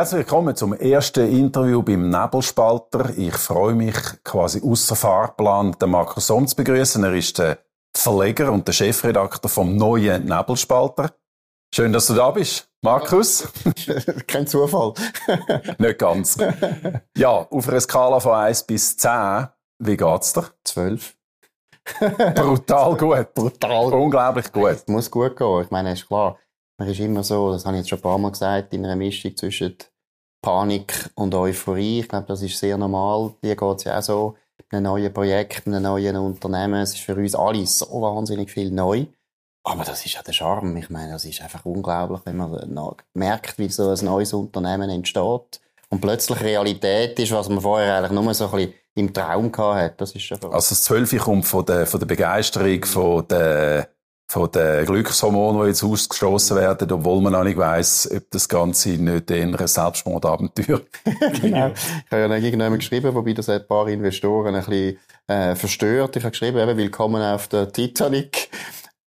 [0.00, 3.10] Herzlich willkommen zum ersten Interview beim Nebelspalter.
[3.18, 7.04] Ich freue mich, quasi außer Fahrplan den Markus Somm zu begrüßen.
[7.04, 7.58] Er ist der
[7.94, 11.10] Verleger und der Chefredakteur vom neuen Nebelspalter.
[11.74, 13.46] Schön, dass du da bist, Markus.
[14.26, 14.94] Kein Zufall.
[15.78, 16.38] Nicht ganz.
[17.14, 19.48] Ja, auf einer Skala von 1 bis 10,
[19.80, 20.46] wie geht's dir?
[20.64, 21.14] 12.
[22.36, 23.34] Brutal gut.
[23.34, 23.92] Brutal.
[23.92, 24.70] Unglaublich gut.
[24.70, 25.60] Es muss gut gehen.
[25.62, 26.38] Ich meine, ist klar.
[26.78, 28.96] Man ist immer so, das habe ich jetzt schon ein paar Mal gesagt, in einer
[28.96, 29.76] Mischung zwischen
[30.42, 32.00] Panik und Euphorie.
[32.00, 33.34] Ich glaube, das ist sehr normal.
[33.42, 34.36] Dir geht's ja auch so.
[34.58, 36.82] Mit einem neuen Projekt, einem neuen Unternehmen.
[36.82, 39.06] Es ist für uns alle so wahnsinnig viel neu.
[39.64, 40.76] Aber das ist ja der Charme.
[40.78, 45.60] Ich meine, das ist einfach unglaublich, wenn man merkt, wie so ein neues Unternehmen entsteht
[45.90, 49.80] und plötzlich Realität ist, was man vorher eigentlich nur so ein bisschen im Traum gehabt
[49.80, 50.00] hat.
[50.00, 53.88] Das ist schon Also das Zwölfe kommt von der, von der Begeisterung, von der
[54.30, 58.90] von den Glückshormonen, die jetzt ausgestoßen werden, obwohl man noch nicht weiss, ob das Ganze
[58.90, 60.82] nicht eher ein Selbstmordabenteuer
[61.42, 61.72] Genau.
[61.74, 66.14] Ich habe ja irgendjemand geschrieben, wobei das ein paar Investoren ein bisschen äh, verstört.
[66.14, 68.50] Ich habe geschrieben, eben, willkommen auf der Titanic.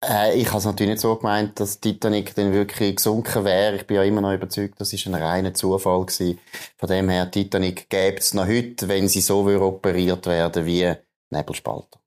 [0.05, 3.77] Äh, ich habe es natürlich nicht so gemeint, dass Titanic dann wirklich gesunken wäre.
[3.77, 6.41] Ich bin ja immer noch überzeugt, das ist ein reiner Zufall gewesen.
[6.79, 10.93] Von dem her, Titanic gäbe es noch heute, wenn sie so operiert werden wie
[11.31, 12.02] Nebelspalter.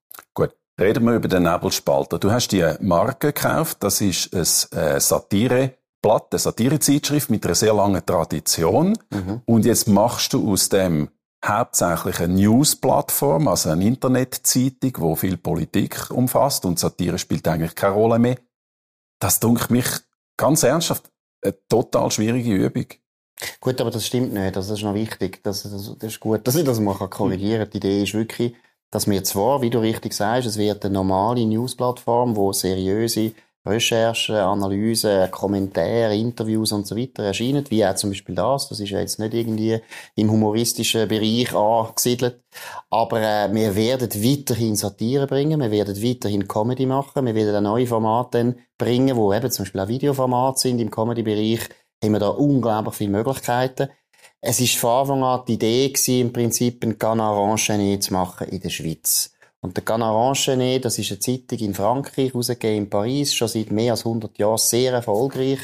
[0.78, 2.18] Reden wir über den Nebelspalter.
[2.18, 3.78] Du hast die Marke gekauft.
[3.80, 8.98] Das ist ein äh, Satireblatt, eine Satirezeitschrift mit einer sehr langen Tradition.
[9.10, 9.40] Mhm.
[9.46, 11.08] Und jetzt machst du aus dem
[11.44, 17.94] hauptsächlich eine News-Plattform, also eine Internetzeitung, wo viel Politik umfasst und Satire spielt eigentlich keine
[17.94, 18.36] Rolle mehr.
[19.18, 19.86] Das dunkelt mich
[20.36, 21.10] ganz ernsthaft
[21.42, 22.86] eine total schwierige Übung.
[23.60, 24.56] Gut, aber das stimmt nicht.
[24.56, 25.42] Also das ist noch wichtig.
[25.42, 27.70] Das, das, das ist gut, dass ich das mal korrigieren kann.
[27.70, 28.54] Die Idee ist wirklich,
[28.90, 33.32] dass wir zwar, wie du richtig sagst, es wird eine normale Newsplattform, wo seriöse
[33.66, 38.68] Recherchen, Analysen, Kommentare, Interviews und so weiter erscheinen, wie auch zum Beispiel das.
[38.68, 39.80] Das ist ja jetzt nicht irgendwie
[40.14, 42.44] im humoristischen Bereich angesiedelt.
[42.90, 47.86] Aber äh, wir werden weiterhin Satire bringen, wir werden weiterhin Comedy machen, wir werden neue
[47.86, 51.68] Formate bringen, wo eben zum Beispiel auch Videoformate sind im Comedy-Bereich,
[52.04, 53.88] haben wir da unglaublich viele Möglichkeiten.
[54.40, 57.58] Es ist von Anfang an die Idee gewesen, im Prinzip ein Canard
[58.02, 59.32] zu machen in der Schweiz.
[59.60, 63.92] Und der Enchaîné, das ist eine Zeitung in Frankreich, rausgegeben in Paris, schon seit mehr
[63.92, 65.60] als 100 Jahren sehr erfolgreich.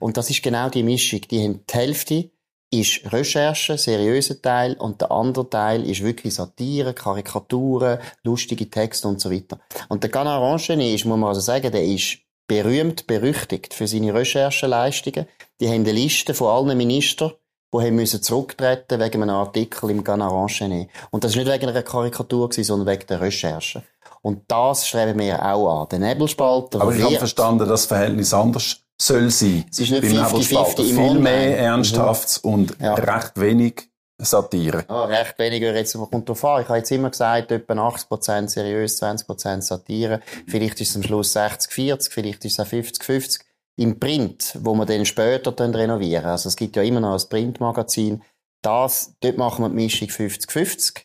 [0.00, 1.20] Und das ist genau die Mischung.
[1.30, 2.30] Die haben die Hälfte
[2.70, 9.20] ist Recherche, seriöser Teil, und der andere Teil ist wirklich Satire, Karikaturen, lustige Texte und
[9.20, 9.60] so weiter.
[9.88, 15.26] Und der Enchaîné ist, muss man also sagen, der ist berühmt, berüchtigt für seine Rechercheleistungen.
[15.60, 17.32] Die haben eine Liste von allen Ministern,
[17.80, 20.88] die haben müssen zurücktreten wegen einem Artikel im Ghana Enchaîné.
[21.10, 23.82] Und das ist nicht wegen einer Karikatur gewesen, sondern wegen der Recherche.
[24.22, 25.88] Und das streben wir auch an.
[25.90, 26.80] Der Nebelspalter.
[26.80, 29.64] Aber ich habe verstanden, dass das Verhältnis anders soll sein.
[29.70, 31.20] Es ist nicht 50-50 Viel Online.
[31.20, 32.52] mehr Ernsthaftes mhm.
[32.52, 32.94] und ja.
[32.94, 33.88] recht wenig
[34.18, 34.84] Satire.
[34.88, 36.62] Ja, recht weniger jetzt kommt drauf an.
[36.62, 40.20] Ich habe jetzt immer gesagt, etwa 80% seriös, 20% Satire.
[40.46, 43.40] Vielleicht ist es am Schluss 60-40, vielleicht ist es auch 50-50
[43.76, 46.26] im Print, wo wir dann später dann renovieren.
[46.26, 48.22] Also es gibt ja immer noch ein Printmagazin.
[48.62, 51.02] Das, dort machen wir die Mischung 50-50.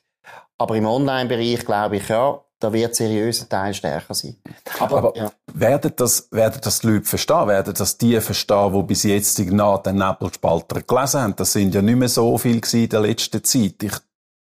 [0.57, 4.37] Aber im Online-Bereich glaube ich, ja, da wird seriöser Teil stärker sein.
[4.79, 5.31] Aber, Aber ja.
[5.53, 7.47] werden, das, werden das die Leute verstehen?
[7.47, 11.35] Werden das die verstehen, die bis jetzt nach den Nebelspalter gelesen haben?
[11.35, 13.81] Das sind ja nicht mehr so viel in der letzten Zeit.
[13.81, 13.93] Ich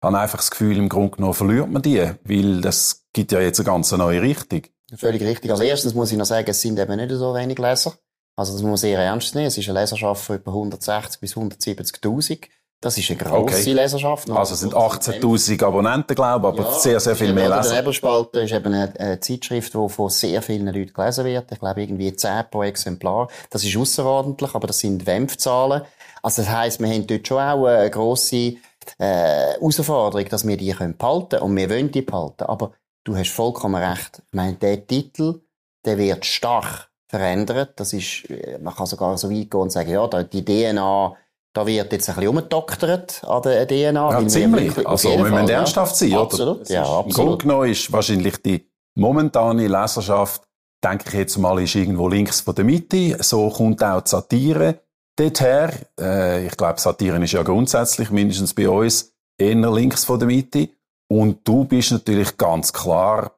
[0.01, 3.59] habe einfach das Gefühl, im Grunde genommen verliert man die, weil das gibt ja jetzt
[3.59, 4.61] eine ganz neue Richtung.
[4.95, 5.51] Völlig richtig.
[5.51, 7.93] Also erstens muss ich noch sagen, es sind eben nicht so wenig Leser.
[8.35, 9.47] Also das muss man sehr ernst nehmen.
[9.47, 12.49] Es ist eine Leserschaft von etwa 160 bis 170.000.
[12.81, 13.73] Das ist eine grosse okay.
[13.73, 14.29] Leserschaft.
[14.29, 17.69] Also es sind 18.000 Abonnenten, glaube ich, aber ja, sehr, sehr viel mehr Leser.
[17.69, 21.51] Der Nebelspalte ist eben eine, eine, Zeitschrift, die von sehr vielen Leuten gelesen wird.
[21.51, 23.29] Ich glaube, irgendwie 10 pro Exemplar.
[23.49, 25.81] Das ist außerordentlich, aber das sind WEMF-Zahlen.
[26.21, 28.55] Also das heisst, wir haben dort schon auch eine grosse äh,
[28.99, 32.43] Herausforderung, dass wir die können behalten Und wir wollen die behalten.
[32.43, 32.73] Aber
[33.03, 34.21] du hast vollkommen recht.
[34.27, 35.41] Ich meine, der Titel,
[35.85, 37.73] der wird stark verändert.
[37.79, 41.15] Das ist, äh, man kann sogar so weit gehen und sagen, ja, die DNA,
[41.53, 44.19] da wird jetzt ein bisschen umgedoktert an der DNA.
[44.19, 44.87] Ja, ziemlich.
[44.87, 46.61] Also, wir müssen ernsthaft sein, absolut.
[46.61, 46.71] oder?
[46.71, 47.05] Ja, absolut.
[47.05, 50.43] Im Grunde genommen ist wahrscheinlich die momentane Leserschaft,
[50.83, 53.21] denke ich jetzt mal, ist irgendwo links von der Mitte.
[53.23, 54.79] So kommt auch die Satire
[55.15, 55.69] dorthin.
[55.99, 60.69] Äh, ich glaube, Satire ist ja grundsätzlich, mindestens bei uns, eher links von der Mitte.
[61.07, 63.31] Und du bist natürlich ganz klar,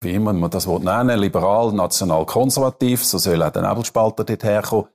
[0.00, 4.86] wie man das nennen liberal, national, konservativ, so soll auch der Nebelspalter dort herkommen.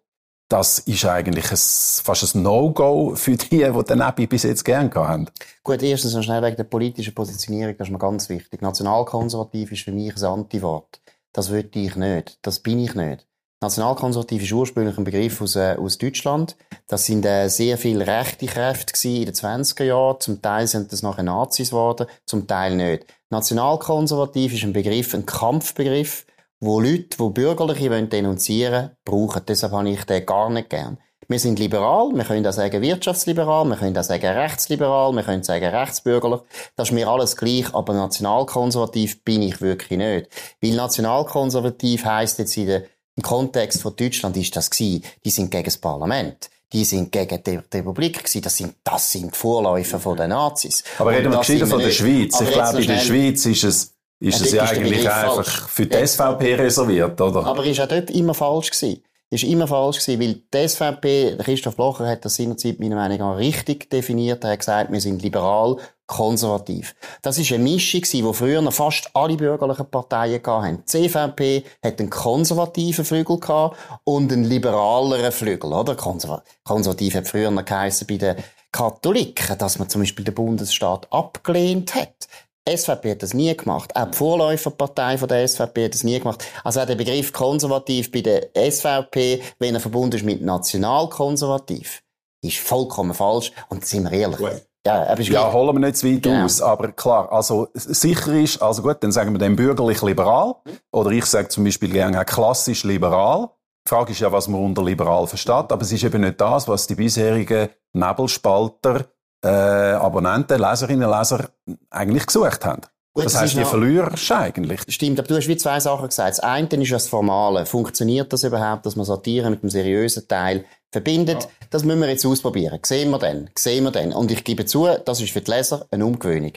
[0.48, 4.94] Das ist eigentlich ein, fast ein No-Go für die, die den Nebel bis jetzt gern
[4.94, 5.28] haben.
[5.64, 8.62] Gut, erstens noch schnell wegen der politischen Positionierung, das ist mir ganz wichtig.
[8.62, 11.02] Nationalkonservativ ist für mich ein Antiwort.
[11.34, 12.38] Das will ich nicht.
[12.44, 13.28] Das bin ich nicht.
[13.66, 16.56] Nationalkonservativ ist ursprünglich ein Begriff aus, äh, aus Deutschland.
[16.88, 20.20] Das sind äh, sehr viele rechte Kräfte in den 20er Jahren.
[20.20, 23.08] Zum Teil sind das nachher Nazis geworden, zum Teil nicht.
[23.32, 26.28] Nationalkonservativ ist ein Begriff, ein Kampfbegriff,
[26.60, 29.42] wo Leute, die Bürgerliche wollen denunzieren brauchen.
[29.48, 31.00] Deshalb habe ich den gar nicht gern.
[31.28, 35.42] Wir sind liberal, wir können auch sagen wirtschaftsliberal, wir können auch sagen rechtsliberal, wir können
[35.42, 36.42] sagen rechtsbürgerlich.
[36.76, 40.30] Das ist mir alles gleich, aber nationalkonservativ bin ich wirklich nicht.
[40.62, 42.84] Weil nationalkonservativ heisst jetzt in der,
[43.16, 47.42] im Kontext von Deutschland ist das gewesen, die sind gegen das Parlament die sind gegen
[47.42, 48.42] die Republik gewesen.
[48.42, 50.84] Das sind, das sind die Vorläufer von den Nazis.
[50.98, 52.40] Aber reden wir gescheiter von der Schweiz.
[52.42, 55.62] ich glaube, in der Schweiz ist es, ist ja, es ja eigentlich einfach falsch.
[55.70, 57.46] für die SVP reserviert, oder?
[57.46, 59.02] Aber ist auch dort immer falsch gewesen
[59.36, 63.38] ist immer falsch gewesen, weil die SVP, Christoph Blocher hat das seinerzeit meiner Meinung nach
[63.38, 64.44] richtig definiert.
[64.44, 65.78] Er hat gesagt, wir sind liberal,
[66.08, 66.96] konservativ.
[67.22, 70.84] Das ist eine Mischung wo früher noch fast alle bürgerlichen Parteien hatten.
[70.84, 75.96] Die CVP hat einen konservativen Flügel gehabt und einen liberaleren Flügel, oder?
[75.96, 78.36] Konservativ hat früher noch geheissen bei den
[78.72, 82.28] Katholiken, dass man zum Beispiel den Bundesstaat abgelehnt hat.
[82.68, 83.96] SVP hat das nie gemacht.
[83.96, 86.44] Auch die Vorläuferpartei von der SVP hat das nie gemacht.
[86.64, 92.02] Also auch der Begriff konservativ bei der SVP, wenn er verbunden ist mit nationalkonservativ,
[92.44, 93.52] ist vollkommen falsch.
[93.70, 94.40] Und sind wir ehrlich.
[94.86, 96.46] Ja, aber ja, holen wir nicht zu weit genau.
[96.46, 96.62] aus.
[96.62, 100.56] Aber klar, also sicher ist, also gut, dann sagen wir dann bürgerlich liberal.
[100.92, 103.50] Oder ich sage zum Beispiel gerne klassisch liberal.
[103.88, 105.72] Die Frage ist ja, was man unter liberal versteht.
[105.72, 109.06] Aber es ist eben nicht das, was die bisherigen Nebelspalter
[109.46, 111.50] äh, Abonnenten, Leserinnen und Leser
[111.90, 112.82] eigentlich gesucht haben.
[113.14, 114.82] Gut, das, das heisst, die verlierst eigentlich.
[114.90, 116.32] Stimmt, aber du hast wie zwei Sachen gesagt.
[116.32, 117.66] Das eine ist das Formale.
[117.66, 121.44] Funktioniert das überhaupt, dass man Satire mit dem seriösen Teil verbindet?
[121.44, 121.50] Ja.
[121.70, 122.80] Das müssen wir jetzt ausprobieren.
[122.84, 123.50] Sehen wir dann.
[123.58, 124.12] Sehen wir dann.
[124.12, 126.54] Und ich gebe zu, das ist für die Leser eine Umgewöhnung.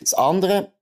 [0.00, 0.72] Das andere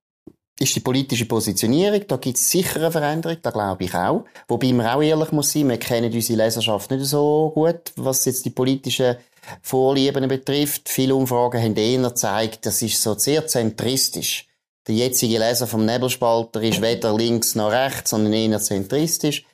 [0.58, 2.02] ist die politische Positionierung.
[2.08, 4.24] Da gibt es sicher eine Veränderung, da glaube ich auch.
[4.48, 8.44] Wobei man auch ehrlich muss sein, wir kennen unsere Leserschaft nicht so gut, was jetzt
[8.44, 9.16] die politischen
[9.62, 10.88] Vorlieben betrifft.
[10.88, 14.46] Viele Umfragen haben eher gezeigt, das ist so sehr zentristisch.
[14.86, 19.44] Der jetzige Leser vom Nebelspalter ist weder links noch rechts, sondern eher zentristisch.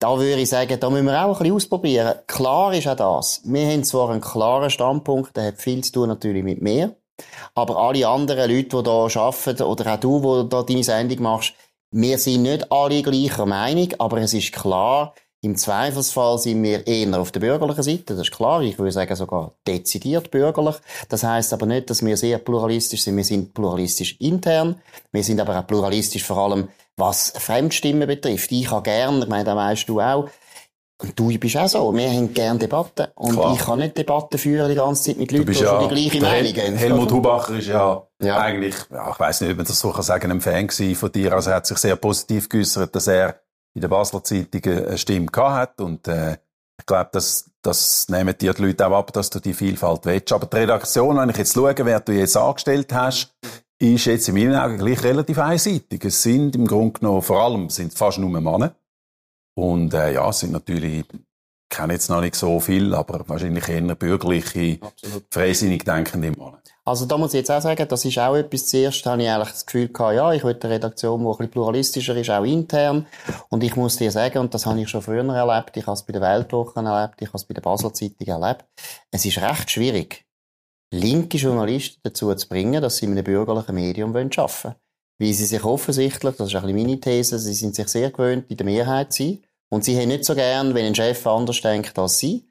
[0.00, 2.14] Da würde ich sagen, da müssen wir auch ein bisschen ausprobieren.
[2.26, 3.40] Klar ist auch das.
[3.44, 6.96] Wir haben zwar einen klaren Standpunkt, der hat viel zu tun natürlich mit mir.
[7.54, 11.54] Aber alle anderen Leute, die hier arbeiten, oder auch du, die da deine Sendung machst,
[11.92, 15.14] wir sind nicht alle gleicher Meinung, aber es ist klar,
[15.44, 18.62] im Zweifelsfall sind wir eher auf der bürgerlichen Seite, das ist klar.
[18.62, 20.76] Ich würde sagen sogar dezidiert bürgerlich.
[21.10, 23.16] Das heißt aber nicht, dass wir sehr pluralistisch sind.
[23.16, 24.76] Wir sind pluralistisch intern.
[25.12, 28.52] Wir sind aber auch pluralistisch vor allem, was Fremdstimmen betrifft.
[28.52, 30.30] Ich habe gern, ich meine, da weißt du auch,
[31.02, 31.94] und du bist auch so.
[31.94, 33.08] Wir haben gerne Debatten.
[33.16, 33.54] Und Klar.
[33.54, 36.54] ich kann nicht Debatten führen die ganze Zeit mit Leuten, die ja, die gleiche Meinung
[36.54, 36.76] haben.
[36.76, 38.38] Helmut Hubacher ist ja, ja.
[38.38, 41.32] eigentlich, ja, ich weiss nicht, ob man das so kann sagen, ein Fan von dir.
[41.32, 43.43] Also er hat sich sehr positiv geäußert, dass er
[43.74, 45.80] in der Basler Zeitung eine Stimme gehabt hat.
[45.80, 46.38] Und äh,
[46.78, 50.32] ich glaube, das, das nehmen dir die Leute auch ab, dass du die Vielfalt willst.
[50.32, 53.34] Aber die Redaktion, wenn ich jetzt schaue, wer du jetzt angestellt hast,
[53.78, 56.04] ist jetzt in meinen Augen gleich relativ einseitig.
[56.04, 58.74] Es sind im Grunde genommen, vor allem sind fast nur Männer.
[59.56, 61.20] Und äh, ja, es sind natürlich ich
[61.76, 65.24] kenne jetzt noch nicht so viel, aber wahrscheinlich eher bürgerliche, Absolut.
[65.30, 66.60] freisinnig denkende Männer.
[66.86, 69.52] Also da muss ich jetzt auch sagen, das ist auch etwas, zuerst habe ich eigentlich
[69.52, 73.06] das Gefühl gehabt, ja, ich will eine Redaktion, die ein bisschen pluralistischer ist, auch intern.
[73.48, 76.02] Und ich muss dir sagen, und das habe ich schon früher erlebt, ich habe es
[76.02, 78.66] bei der Weltwoche erlebt, ich habe es bei der Basel Zeitung erlebt,
[79.10, 80.26] es ist recht schwierig,
[80.92, 84.74] linke Journalisten dazu zu bringen, dass sie in einem bürgerlichen Medium arbeiten wollen.
[85.18, 88.50] Weil sie sich offensichtlich, das ist ein bisschen meine These, sie sind sich sehr gewöhnt,
[88.50, 89.38] in der Mehrheit zu sein.
[89.74, 92.44] Und sie haben nicht so gern, wenn ein Chef anders denkt als sie.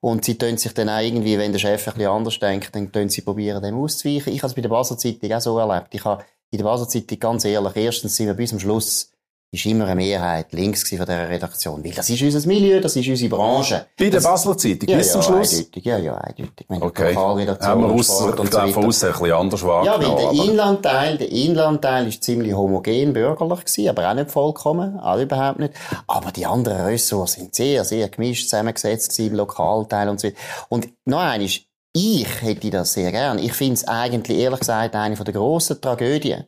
[0.00, 3.10] Und sie tun sich dann auch irgendwie, wenn der Chef bisschen anders denkt, dann tun
[3.10, 4.32] sie probieren, dem auszuweichen.
[4.32, 5.94] Ich habe es bei der Basel Zeitung auch so erlebt.
[5.94, 9.12] Ich habe in der Basel Zeitung ganz ehrlich, erstens sind wir bis zum Schluss
[9.52, 11.84] ist immer eine Mehrheit links von dieser Redaktion.
[11.84, 13.86] Weil das ist unser Milieu, das ist unsere Branche.
[13.98, 15.52] Bei der Basler Zeitung, ja, bis ja, zum Schluss?
[15.52, 16.66] Eindeutig, ja, ja, eindeutig.
[16.68, 17.16] Meine, okay.
[17.16, 20.02] Haben wir aus, und so von außen ein bisschen anders wahrgenommen.
[20.02, 25.00] Ja, weil der Inlandteil, der Inlandteil ist ziemlich homogen bürgerlich gewesen, aber auch nicht vollkommen,
[25.00, 25.74] auch überhaupt nicht.
[26.06, 30.38] Aber die anderen Ressorts sind sehr, sehr gemischt zusammengesetzt gewesen, im Lokalteil und so weiter.
[30.68, 31.60] Und noch eines,
[31.92, 33.40] ich hätte das sehr gern.
[33.40, 36.44] Ich finde es eigentlich, ehrlich gesagt, eine der grossen Tragödien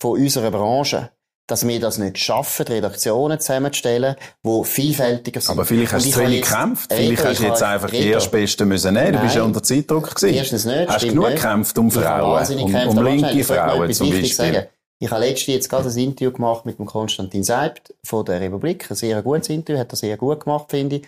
[0.00, 1.10] von unserer Branche
[1.46, 5.52] dass wir das nicht schaffen, die Redaktionen zusammenzustellen, die vielfältiger sind.
[5.52, 6.92] Aber vielleicht hast du zu wenig gekämpft.
[6.92, 9.12] Vielleicht hast du jetzt einfach die Erstbesten müssen nehmen.
[9.14, 10.34] Du bist ja unter Zeitdruck gewesen.
[10.34, 10.88] Erstens nicht.
[10.88, 11.42] Hast du genug nicht.
[11.42, 12.60] gekämpft um Frauen?
[12.60, 14.32] Um, um linke Frauen zum Beispiel?
[14.32, 14.66] Sagen.
[15.02, 18.90] Ich habe letztens jetzt gerade ein Interview gemacht mit dem Konstantin Seibt von der Republik.
[18.90, 21.02] Ein sehr gutes Interview, hat er sehr gut gemacht, finde ich.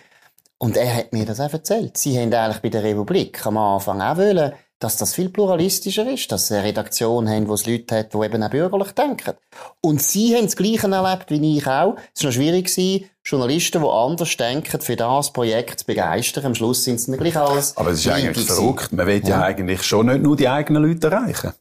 [0.57, 1.97] Und er hat mir das auch erzählt.
[1.97, 6.31] Sie haben eigentlich bei der Republik am Anfang auch wollen, dass das viel pluralistischer ist,
[6.31, 9.33] dass sie eine Redaktion haben, wo es Leute hat, die eben auch bürgerlich denken.
[9.81, 11.95] Und sie haben das Gleiche erlebt wie ich auch.
[12.13, 16.45] Es war noch schwierig, gewesen, Journalisten, die anders denken, für das Projekt zu begeistern.
[16.45, 17.77] Am Schluss sind es nicht gleich alles.
[17.77, 18.91] Aber es ist eigentlich verrückt.
[18.91, 19.29] Man will ja.
[19.29, 21.53] ja eigentlich schon nicht nur die eigenen Leute erreichen.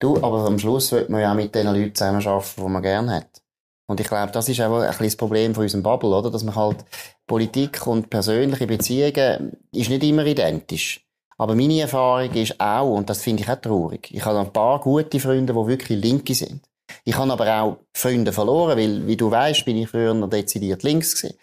[0.00, 3.14] Du, aber am Schluss wird man ja auch mit den Leuten zusammenarbeiten, die man gerne
[3.14, 3.42] hat.
[3.88, 6.30] Und ich glaube, das ist auch ein bisschen das Problem von unserem Bubble, oder?
[6.30, 6.84] Dass man halt
[7.26, 11.05] Politik und persönliche Beziehungen ist nicht immer identisch.
[11.38, 14.80] Aber meine Erfahrung ist auch, und das finde ich auch traurig, ich habe ein paar
[14.80, 16.62] gute Freunde, die wirklich Linke sind.
[17.04, 20.82] Ich habe aber auch Freunde verloren, weil, wie du weißt, bin ich früher noch dezidiert
[20.82, 21.36] links gewesen.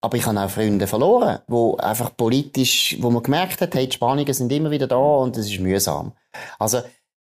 [0.00, 3.94] Aber ich habe auch Freunde verloren, wo einfach politisch, wo man gemerkt hat, hey, die
[3.94, 6.12] Spannungen sind immer wieder da und es ist mühsam.
[6.58, 6.80] Also,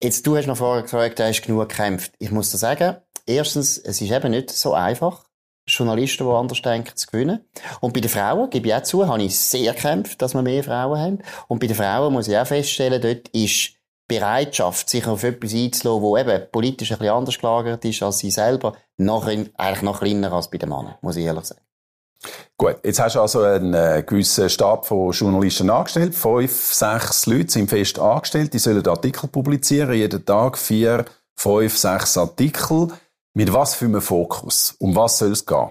[0.02, 2.12] jetzt, du hast noch vorher gesagt, du hast genug gekämpft.
[2.18, 5.25] Ich muss dir sagen, erstens, es ist eben nicht so einfach.
[5.68, 7.44] Journalisten, die anders denken, zu gewinnen.
[7.80, 10.62] Und bei den Frauen, gebe ich auch zu, habe ich sehr gekämpft, dass wir mehr
[10.62, 11.18] Frauen haben.
[11.48, 13.72] Und bei den Frauen muss ich auch feststellen, dort ist
[14.08, 18.30] Bereitschaft, sich auf etwas einzulassen, wo eben politisch ein bisschen anders gelagert ist als sie
[18.30, 21.60] selber, noch, eigentlich noch kleiner als bei den Männern, muss ich ehrlich sagen.
[22.56, 26.14] Gut, jetzt hast du also einen äh, gewissen Stab von Journalisten angestellt.
[26.14, 28.54] Fünf, sechs Leute sind fest angestellt.
[28.54, 29.92] Die sollen Artikel publizieren.
[29.92, 31.04] Jeden Tag vier,
[31.34, 32.88] fünf, sechs Artikel.
[33.36, 34.74] Mit was für einem Fokus?
[34.78, 35.68] Um was soll es gehen?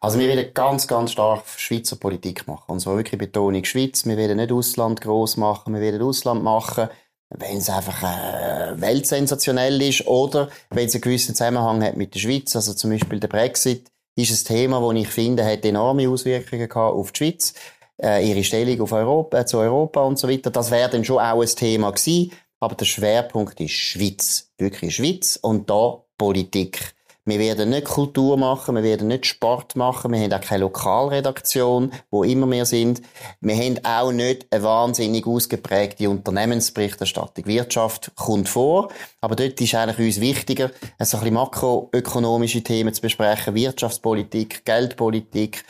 [0.00, 2.64] Also wir werden ganz, ganz stark Schweizer Politik machen.
[2.66, 4.04] Und zwar wirklich Betonung Schweiz.
[4.06, 5.72] Wir werden nicht Ausland groß machen.
[5.72, 6.88] Wir werden Ausland machen,
[7.28, 12.18] wenn es einfach äh, weltsensationell ist oder wenn es einen gewissen Zusammenhang hat mit der
[12.18, 12.56] Schweiz.
[12.56, 16.96] Also zum Beispiel der Brexit ist ein Thema, das ich finde, hat enorme Auswirkungen gehabt
[16.96, 17.54] auf die Schweiz.
[18.02, 20.50] Äh, ihre Stellung auf Europa, äh, zu Europa und so weiter.
[20.50, 22.32] Das wäre dann schon auch ein Thema gewesen.
[22.58, 24.50] Aber der Schwerpunkt ist Schweiz.
[24.58, 25.38] Wirklich Schweiz.
[25.40, 26.92] Und da Politik.
[27.24, 31.92] Wir werden nicht Kultur machen, wir werden nicht Sport machen, wir haben auch keine Lokalredaktion,
[32.10, 33.00] wo immer wir sind.
[33.40, 37.46] Wir haben auch nicht eine wahnsinnig ausgeprägte Unternehmensberichterstattung.
[37.46, 38.90] Wirtschaft kommt vor,
[39.22, 45.64] aber dort ist eigentlich uns wichtiger, ein bisschen makroökonomische Themen zu besprechen, Wirtschaftspolitik, Geldpolitik,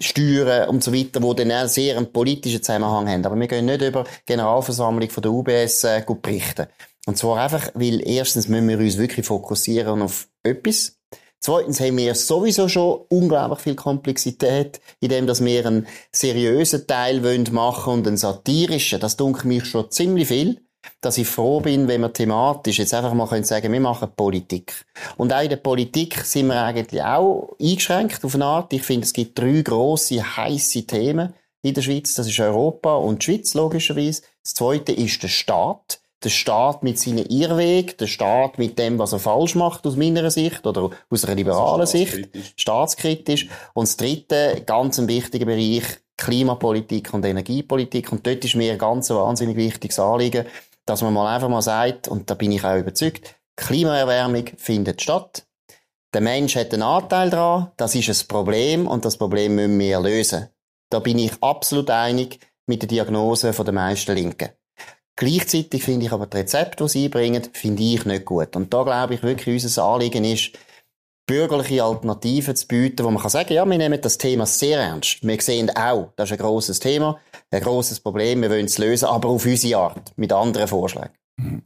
[0.00, 3.26] Steuern und so weiter, wo dann auch sehr einen politischen Zusammenhang haben.
[3.26, 6.68] Aber wir gehen nicht über die Generalversammlung von der UBS äh, berichten.
[7.10, 10.96] Und zwar einfach, weil erstens müssen wir uns wirklich fokussieren auf etwas.
[11.40, 17.20] Zweitens haben wir sowieso schon unglaublich viel Komplexität, in dem, dass wir einen seriösen Teil
[17.50, 19.00] machen wollen und einen satirischen.
[19.00, 20.60] Das dunkelt mich schon ziemlich viel,
[21.00, 24.86] dass ich froh bin, wenn wir thematisch jetzt einfach mal können sagen, wir machen Politik.
[25.16, 28.72] Und auch in der Politik sind wir eigentlich auch eingeschränkt auf eine Art.
[28.72, 32.14] Ich finde, es gibt drei grosse, heiße Themen in der Schweiz.
[32.14, 34.22] Das ist Europa und die Schweiz, logischerweise.
[34.44, 39.12] Das zweite ist der Staat der Staat mit seinen Irrwegen, der Staat mit dem, was
[39.12, 43.48] er falsch macht, aus meiner Sicht, oder aus einer liberalen Sicht, staatskritisch.
[43.72, 45.84] Und das dritte, ganz ein wichtiger Bereich,
[46.18, 48.12] Klimapolitik und Energiepolitik.
[48.12, 50.44] Und dort ist mir ein ganz wahnsinnig wichtiges Anliegen,
[50.84, 55.46] dass man mal einfach mal sagt, und da bin ich auch überzeugt, Klimaerwärmung findet statt.
[56.12, 60.00] Der Mensch hat einen Anteil daran, das ist ein Problem und das Problem müssen wir
[60.00, 60.48] lösen.
[60.90, 64.50] Da bin ich absolut einig mit der Diagnose der meisten Linken.
[65.20, 68.56] Gleichzeitig finde ich aber die Rezepte, die sie einbringen, finde ich nicht gut.
[68.56, 70.52] Und da glaube ich wirklich, unser Anliegen ist,
[71.26, 75.18] bürgerliche Alternativen zu bieten, wo man kann sagen, ja, wir nehmen das Thema sehr ernst.
[75.20, 79.04] Wir sehen auch, das ist ein grosses Thema, ein grosses Problem, wir wollen es lösen,
[79.04, 81.12] aber auf unsere Art, mit anderen Vorschlägen.
[81.36, 81.64] Mhm.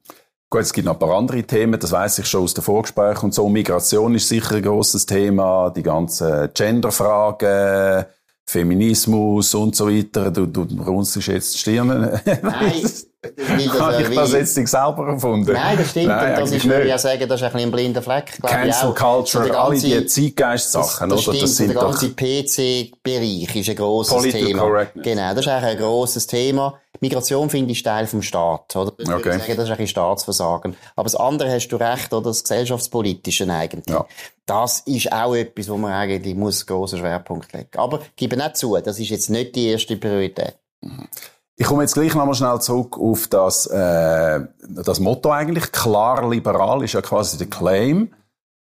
[0.50, 3.26] Gut, es gibt noch ein paar andere Themen, das weiß ich schon aus den Vorgesprächen
[3.26, 3.48] und so.
[3.48, 8.06] Migration ist sicher ein grosses Thema, die ganzen Genderfragen,
[8.46, 10.32] Feminismus und so weiter.
[10.32, 12.20] Du, du runzelst jetzt die Stirn.
[12.42, 12.82] Nein.
[13.78, 15.52] Habe ich das jetzt nicht selber erfunden?
[15.52, 16.08] Nein, das stimmt.
[16.08, 18.38] Nein, und das ist, würde ich ja sagen, das ist ein bisschen ein blinder Fleck.
[18.42, 21.20] Cancel Culture, so alle die Zeitgeist-Sachen, oder?
[21.20, 24.62] Stimmt, das sind der ganze PC-Bereich ist ein grosses Political Thema.
[24.62, 25.04] Correctness.
[25.04, 26.80] Genau, das ist eigentlich ein grosses Thema.
[27.00, 28.92] Migration finde ich Teil vom Staat, oder?
[28.96, 29.38] Das okay.
[29.38, 30.76] Sagen, das ist ein Staatsversagen.
[30.96, 32.30] Aber das andere hast du recht, oder?
[32.30, 33.94] Das Gesellschaftspolitische eigentlich.
[33.94, 34.06] Ja.
[34.46, 37.68] Das ist auch etwas, wo man eigentlich muss einen grossen Schwerpunkt legen.
[37.76, 40.56] Aber gebe nicht zu, das ist jetzt nicht die erste Priorität.
[40.80, 41.08] Mhm.
[41.56, 45.70] Ich komme jetzt gleich nochmal schnell zurück auf das, äh, das Motto eigentlich.
[45.70, 48.12] Klar liberal ist ja quasi der Claim.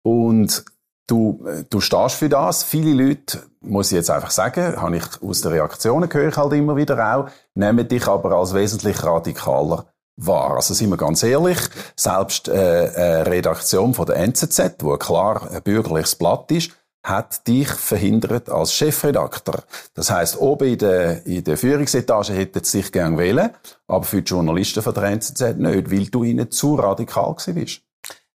[0.04, 0.64] Und
[1.06, 2.64] du, du stehst für das.
[2.64, 6.52] Viele Leute, muss ich jetzt einfach sagen, habe ich aus den Reaktionen höre ich halt
[6.52, 10.56] immer wieder auch, nehmen dich aber als wesentlich radikaler wahr.
[10.56, 11.58] Also sind wir ganz ehrlich,
[11.96, 16.72] selbst äh, eine Redaktion von der NZZ, wo klar ein bürgerliches Blatt ist,
[17.02, 19.64] hat dich verhindert als Chefredakteur.
[19.94, 23.50] Das heißt, oben in der, in der Führungsetage hätten sie sich gern wählen,
[23.88, 27.82] aber für die Journalisten von der NZZ nicht, weil du ihnen zu radikal bist.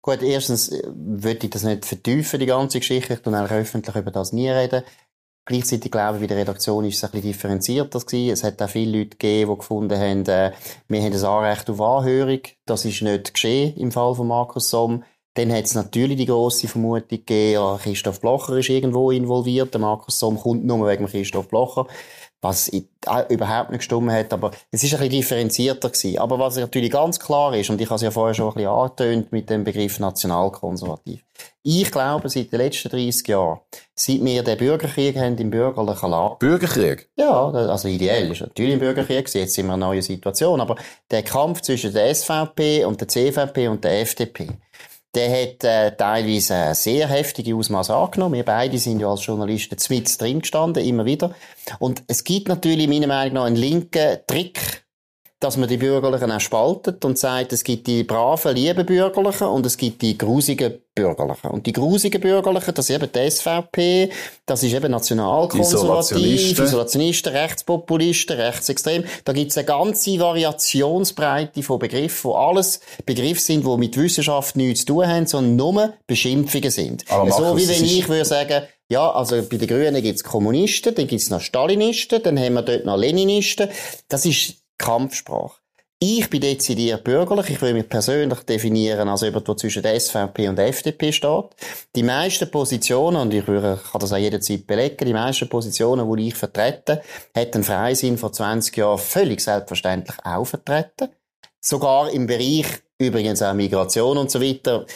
[0.03, 3.15] Gut, erstens äh, würde ich das nicht vertiefen, die ganze Geschichte.
[3.15, 4.83] Ich tue eigentlich öffentlich über das nie reden.
[5.45, 8.01] Gleichzeitig glaube ich, bei der Redaktion ist es ein bisschen differenzierter.
[8.13, 10.53] Es hat auch viele Leute gegeben, die gefunden haben, äh,
[10.89, 12.41] wir haben ein Anrecht auf Anhörung.
[12.67, 15.05] Das ist nicht geschehen im Fall von Markus Somm.
[15.37, 19.73] Dann hat es natürlich die grosse Vermutung gegeben, ja, Christoph Blocher ist irgendwo involviert.
[19.75, 21.87] Der Markus Somm kommt nur wegen Christoph Blocher
[22.43, 22.71] was
[23.29, 26.19] überhaupt nicht gestimmt hat, aber es ist ein bisschen differenzierter gewesen.
[26.19, 28.71] Aber was natürlich ganz klar ist, und ich habe es ja vorher schon ein bisschen
[28.71, 31.25] angetönt mit dem Begriff nationalkonservativ.
[31.63, 33.61] Ich glaube, seit den letzten 30 Jahren,
[33.95, 36.37] seit wir den Bürgerkrieg haben im bürgerlichen Lager.
[36.37, 37.09] Bürgerkrieg?
[37.17, 40.77] Ja, also ideell ist natürlich ein Bürgerkrieg, jetzt sind wir in einer neuen Situation, aber
[41.11, 44.49] der Kampf zwischen der SVP und der CVP und der FDP,
[45.17, 48.35] der hat äh, teilweise äh, sehr heftige Ausmaße angenommen.
[48.35, 51.35] Wir beide sind ja als Journalisten mit drin gestanden, immer wieder.
[51.79, 54.86] Und es gibt natürlich meiner Meinung nach einen linken Trick,
[55.39, 59.67] dass man die Bürgerlichen auch spaltet und sagt, es gibt die braven, lieben Bürgerlichen und
[59.67, 61.51] es gibt die grusigen Bürgerlichen.
[61.51, 64.11] Und die grusigen Bürgerlichen, das ist eben die SVP,
[64.47, 69.05] das ist eben nationalkonservativ, Isolationisten, Isolationisten Rechtspopulisten, Rechtsextrem.
[69.25, 74.57] Da gibt es eine ganze Variationsbreite von Begriffen, wo alles Begriffe sind, die mit Wissenschaft
[74.57, 77.05] nichts zu tun haben, sondern nur Beschimpfungen sind.
[77.11, 81.09] Aber so wie wenn ich würde sagen, ja, also bei den Grünen gibt's Kommunisten, dann
[81.09, 83.69] gibt's noch Stalinisten, dann haben wir dort noch Leninisten.
[84.09, 84.55] Das ist
[84.87, 85.59] Kampfsprache.
[85.99, 87.51] Ich bin dezidiert bürgerlich.
[87.51, 91.47] Ich will mich persönlich definieren als jemand, der zwischen der SVP und der FDP steht.
[91.97, 96.37] Die meisten Positionen, und ich kann das auch jederzeit belegen, die meisten Positionen, die ich
[96.37, 97.03] vertrete,
[97.35, 101.09] hat ein Freisinn vor 20 Jahren völlig selbstverständlich auch vertreten.
[101.61, 102.67] Sogar im Bereich,
[102.99, 104.87] übrigens auch Migration und so weiter.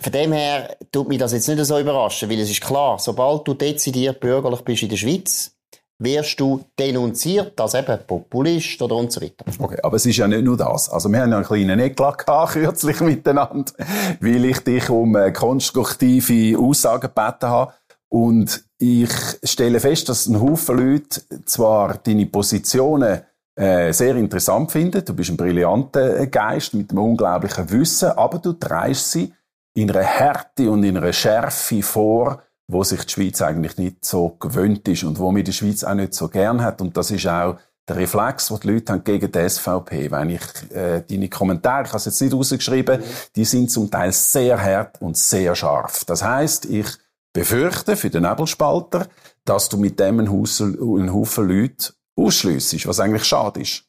[0.00, 3.46] Von dem her tut mich das jetzt nicht so überraschen, weil es ist klar, sobald
[3.46, 5.54] du dezidiert bürgerlich bist in der Schweiz,
[6.00, 9.44] wirst du denunziert als eben Populist oder und so weiter.
[9.58, 10.90] Okay, aber es ist ja nicht nur das.
[10.90, 13.72] Also wir haben ja einen kleinen Eklat kürzlich miteinander,
[14.20, 17.72] weil ich dich um äh, konstruktive Aussagen gebeten habe.
[18.08, 19.10] Und ich
[19.44, 23.20] stelle fest, dass ein Haufen Leute zwar deine Positionen
[23.54, 25.04] äh, sehr interessant finden.
[25.04, 29.32] Du bist ein brillanter äh, Geist mit einem unglaublichen Wissen, aber du treibst sie
[29.74, 32.42] in einer Härte und in einer Schärfe vor,
[32.72, 35.94] wo sich die Schweiz eigentlich nicht so gewöhnt ist und wo mir die Schweiz auch
[35.94, 36.80] nicht so gern hat.
[36.80, 37.56] Und das ist auch
[37.88, 40.10] der Reflex, den die Leute haben gegen die SVP.
[40.10, 43.02] Wenn ich äh, deine Kommentare, ich habe es jetzt nicht rausgeschrieben,
[43.34, 46.04] die sind zum Teil sehr hart und sehr scharf.
[46.04, 46.86] Das heißt, ich
[47.32, 49.06] befürchte für den Nebelspalter,
[49.44, 53.84] dass du mit dem einen Haufen, einen Haufen Leute ausschliessest, was eigentlich schade ist.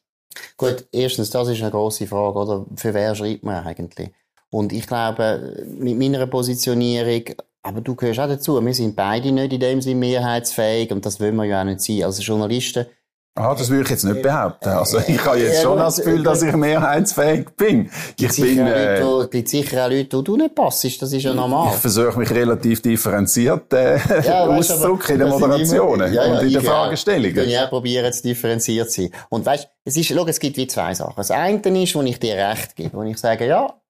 [0.56, 2.66] Gut, erstens, das ist eine grosse Frage, oder?
[2.76, 4.10] Für wer schreibt man eigentlich?
[4.50, 7.24] Und ich glaube, mit meiner Positionierung
[7.62, 8.64] aber du gehörst auch dazu.
[8.64, 11.80] Wir sind beide nicht in dem Sinne mehrheitsfähig und das wollen wir ja auch nicht
[11.80, 12.04] sein.
[12.04, 12.86] Also Journalisten.
[13.34, 14.68] Ah, das würde ich jetzt nicht behaupten.
[14.68, 17.90] Also ich habe jetzt schon das Gefühl, dass ich mehrheitsfähig bin.
[18.18, 21.00] Ich bin, äh, Leute, gibt sicher auch Leute, wo du nicht passt.
[21.00, 21.70] Das ist ja normal.
[21.72, 26.52] Ich versuche mich relativ differenziert äh, ja, auszudrücken in den Moderationen ja, ja, und in
[26.52, 27.46] den Fragestellungen.
[27.46, 29.10] Ich ja probieren, zu differenziert zu sein.
[29.30, 31.14] Und weißt, es ist, schau, es gibt wie zwei Sachen.
[31.16, 33.80] Das eine ist, wo ich dir recht gebe, wo ich sage, ja,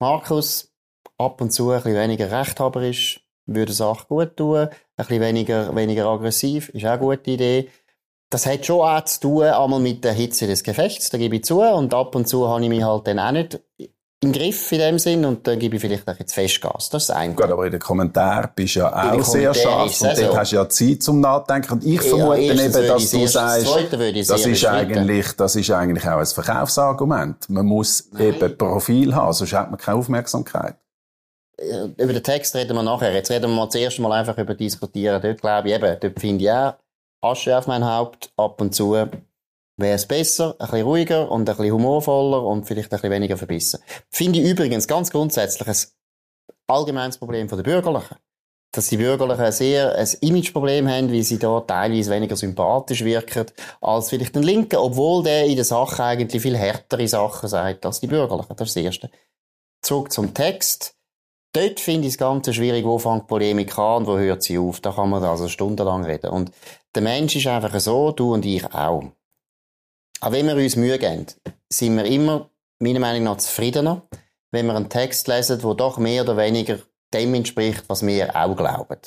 [0.00, 0.71] Markus,
[1.18, 4.58] ab und zu ein bisschen weniger rechthaberisch, würde Sache gut tun.
[4.58, 7.68] Ein bisschen weniger, weniger aggressiv, ist auch eine gute Idee.
[8.30, 11.44] Das hat schon auch zu tun, einmal mit der Hitze des Gefechts, da gebe ich
[11.44, 11.60] zu.
[11.60, 13.60] Und ab und zu habe ich mich halt dann auch nicht
[14.22, 16.90] im Griff in dem Sinn und dann gebe ich vielleicht auch jetzt Festgas.
[16.90, 20.18] Das ist ein Gut, aber in den Kommentaren bist du ja auch sehr scharf und
[20.18, 21.72] dort hast du ja Zeit zum Nachdenken.
[21.72, 23.66] Und ich vermute ja, eben, dass du sagst,
[24.28, 27.50] das ist eigentlich, das ist eigentlich auch ein Verkaufsargument.
[27.50, 28.34] Man muss Nein.
[28.34, 30.76] eben Profil haben, sonst hat man keine Aufmerksamkeit.
[31.58, 33.12] Äh, über den Text reden wir nachher.
[33.12, 35.20] Jetzt reden wir mal zuerst mal einfach über diskutieren.
[35.20, 36.74] Dort glaube ich eben, dort finde ich auch,
[37.20, 38.96] Asche auf mein Haupt, ab und zu
[39.82, 43.36] wäre es besser, ein bisschen ruhiger und ein bisschen humorvoller und vielleicht ein bisschen weniger
[43.36, 43.80] verbissen.
[44.10, 45.76] Finde ich übrigens ganz grundsätzlich ein
[46.66, 48.16] allgemeines Problem der Bürgerlichen.
[48.74, 53.46] Dass die Bürgerlichen sehr ein Imageproblem haben, weil sie da teilweise weniger sympathisch wirken
[53.82, 58.00] als vielleicht den Linken, obwohl der in der Sache eigentlich viel härtere Sachen sagt als
[58.00, 58.56] die Bürgerlichen.
[58.56, 59.10] Das ist das Erste.
[59.82, 60.94] Zurück zum Text.
[61.52, 64.80] Dort finde ich das Ganze schwierig, wo fängt Polemik an und wo hört sie auf.
[64.80, 66.30] Da kann man also stundenlang reden.
[66.30, 66.50] Und
[66.94, 69.04] der Mensch ist einfach so, du und ich auch.
[70.20, 71.26] Aber wenn wir uns Mühe geben,
[71.68, 74.02] sind wir immer, meiner Meinung nach, zufriedener,
[74.50, 76.78] wenn wir einen Text lesen, der doch mehr oder weniger
[77.12, 79.00] dem entspricht, was wir auch glauben.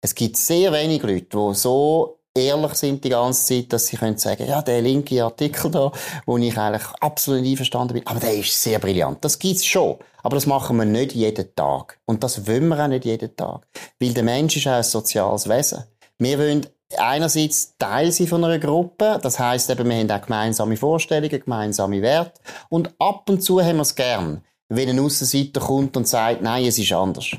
[0.00, 4.18] Es gibt sehr wenige Leute, die so ehrlich sind die ganze Zeit, dass sie können
[4.18, 5.92] sagen, ja, der linke Artikel da,
[6.26, 9.24] wo ich eigentlich absolut einverstanden bin, aber der ist sehr brillant.
[9.24, 9.96] Das gibt's schon.
[10.22, 11.98] Aber das machen wir nicht jeden Tag.
[12.04, 13.66] Und das wollen wir auch nicht jeden Tag.
[14.00, 15.84] Weil der Mensch ist auch ein soziales Wesen.
[16.18, 19.18] Wir wollen einerseits Teil sein von einer Gruppe.
[19.22, 22.40] Das heißt eben, wir haben auch gemeinsame Vorstellungen, gemeinsame Werte.
[22.68, 26.66] Und ab und zu haben wir es gern, wenn ein Aussenseiter kommt und sagt, nein,
[26.66, 27.30] es ist anders.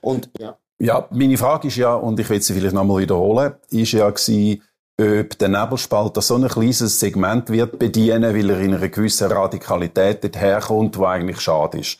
[0.00, 3.92] Und ja Ja, meine Frage ist ja, und ich will sie vielleicht nochmal wiederholen, ist
[3.92, 4.62] ja gewesen,
[4.98, 10.34] ob der Nebelspalter so ein kleines Segment wird bedienen, weil er in einer gewissen Radikalität
[10.36, 11.98] herkommt, wo eigentlich schade ist.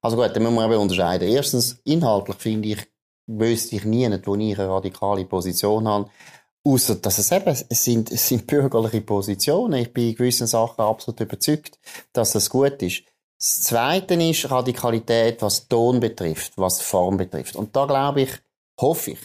[0.00, 1.28] Also gut, dann müssen wir eben unterscheiden.
[1.28, 2.86] Erstens, inhaltlich finde ich,
[3.26, 6.10] wüsste ich nie, wo ich eine radikale Position habe.
[6.66, 9.80] Außer, dass es eben, es sind, es sind bürgerliche Positionen.
[9.80, 11.78] Ich bin in gewissen Sachen absolut überzeugt,
[12.14, 13.02] dass das gut ist.
[13.44, 17.56] Das Zweite ist Radikalität, was Ton betrifft, was Form betrifft.
[17.56, 18.30] Und da glaube ich,
[18.80, 19.18] hoffe ich,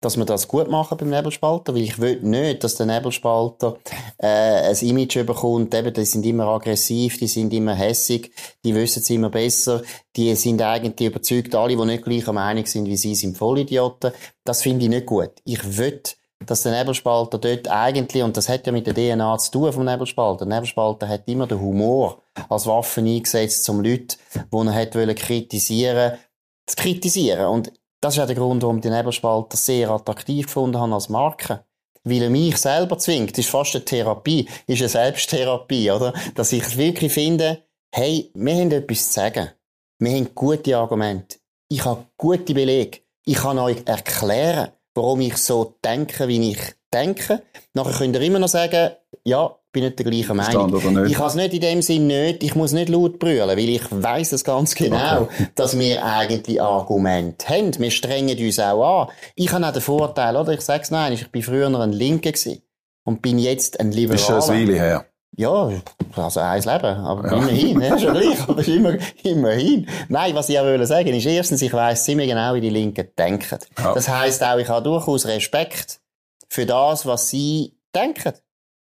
[0.00, 3.76] dass wir das gut machen beim Nebelspalter, weil ich will nicht, dass der Nebelspalter
[4.16, 8.32] äh, ein Image bekommt, eben, die sind immer aggressiv, die sind immer hässig,
[8.64, 9.82] die wissen es immer besser,
[10.16, 14.12] die sind eigentlich überzeugt, alle, die nicht gleicher Meinung sind wie sie, sind Vollidioten.
[14.44, 15.32] Das finde ich nicht gut.
[15.44, 16.00] Ich will,
[16.44, 19.84] dass der Nebelspalter dort eigentlich, und das hat ja mit der DNA zu tun vom
[19.84, 25.16] Nebelspalter, der Nebelspalter hat immer den Humor als Waffe eingesetzt, um Leute, die er hat
[25.16, 26.18] kritisieren
[26.68, 27.46] zu kritisieren.
[27.46, 31.64] Und das ist auch der Grund, warum den Nebelspalter sehr attraktiv gefunden habe als Marke.
[32.04, 33.32] Weil er mich selber zwingt.
[33.32, 34.48] Das ist fast eine Therapie.
[34.66, 36.14] Ist eine Selbsttherapie, oder?
[36.34, 39.50] Dass ich wirklich finde, hey, wir haben etwas zu sagen.
[39.98, 41.38] Wir haben gute Argumente.
[41.68, 43.00] Ich habe gute Belege.
[43.24, 46.58] Ich kann euch erklären, warum ich so denke, wie ich
[46.92, 47.42] denke.
[47.72, 48.90] Nachher könnt ihr immer noch sagen,
[49.24, 51.06] ja, bin nicht der gleichen Meinung.
[51.06, 53.82] Ich habe es nicht in dem Sinn nicht, ich muss nicht laut brüllen, weil ich
[53.90, 55.48] weiß es ganz genau, okay.
[55.54, 57.78] dass wir eigentlich Argumente haben.
[57.78, 59.08] Wir strengen uns auch an.
[59.34, 60.52] Ich habe auch den Vorteil, oder?
[60.52, 62.62] Ich sage es nein, ich bin früher ein Linker gewesen
[63.04, 64.20] und bin jetzt ein Liberaler.
[64.20, 65.07] Ist schon eine Weile her.
[65.38, 65.70] Ja,
[66.16, 67.36] also eins Leben, aber ja.
[67.36, 69.88] immerhin, ja, schon gleich, aber immer, immerhin.
[70.08, 73.06] Nein, was ich auch will sagen ist, erstens, ich weiss ziemlich genau, wie die Linken
[73.16, 73.60] denken.
[73.78, 73.94] Ja.
[73.94, 76.00] Das heisst auch, ich habe durchaus Respekt
[76.48, 78.32] für das, was sie denken.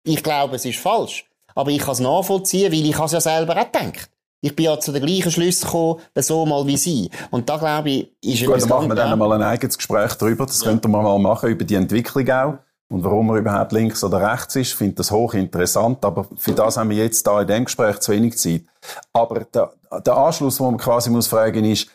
[0.05, 1.25] Ich glaube, es ist falsch.
[1.53, 4.10] Aber ich kann es nachvollziehen, weil ich es ja selber auch gedacht.
[4.39, 7.10] Ich bin ja zu den gleichen Schlüssen gekommen, so mal wie Sie.
[7.29, 10.45] Und da glaube ich, ist Gut, dann machen wir dann mal ein eigenes Gespräch darüber.
[10.45, 10.69] Das ja.
[10.69, 12.53] könnten wir mal machen, über die Entwicklung auch.
[12.89, 16.06] Und warum er überhaupt links oder rechts ist, finde das hochinteressant.
[16.06, 18.63] Aber für das haben wir jetzt da in dem Gespräch zu wenig Zeit.
[19.12, 19.73] Aber der,
[20.06, 21.89] der Anschluss, den man quasi muss fragen, ist,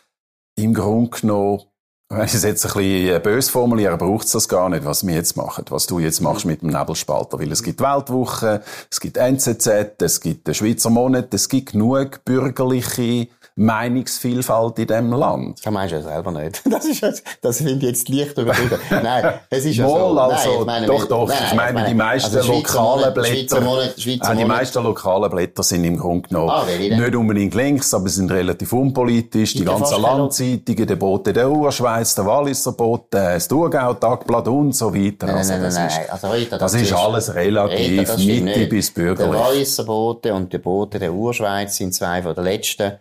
[0.55, 1.63] im Grunde genommen,
[2.09, 5.15] wenn ich es jetzt ein bisschen böse formuliere, braucht es das gar nicht, was wir
[5.15, 7.39] jetzt machen, was du jetzt machst mit dem Nebelspalter.
[7.39, 9.67] Weil es gibt Weltwoche, es gibt NZZ,
[9.99, 15.63] es gibt den Schweizer Monat, es gibt genug bürgerliche Meinungsvielfalt in diesem Land.
[15.63, 16.61] Das meinst du ja selber nicht.
[16.73, 18.79] Das ist jetzt, das finde ich jetzt leicht übertrieben.
[18.89, 20.19] Nein, es ist ja so.
[20.19, 21.27] Also, nein, doch, doch.
[21.27, 25.29] Nein, ich, meine, ich meine, die meisten also lokalen Blätter, Monat, äh, die meisten lokalen
[25.29, 29.53] Blätter sind im Grunde genommen ah, nicht unbedingt links, aber sind relativ unpolitisch.
[29.53, 34.93] Die ganzen Landzeitungen, der Bote der Urschweiz, der Walliser Bote, das Thurgau, Tagblatt und so
[34.93, 35.27] weiter.
[35.27, 39.31] Nein, also, nein, das ist, also, Rita, das, das ist alles relativ Mitte bis bürgerlich.
[39.31, 42.93] Der Walliser Bote und der Bote der Urschweiz sind zwei von den letzten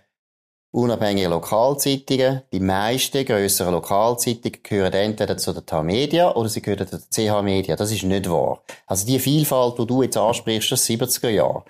[0.72, 2.42] unabhängige Lokalzeitungen.
[2.52, 7.76] Die meisten grösseren Lokalzeitungen gehören entweder zu der TAM-Media oder sie gehören zu der CH-Media.
[7.76, 8.62] Das ist nicht wahr.
[8.86, 11.64] Also die Vielfalt, die du jetzt ansprichst, das 70er Jahre.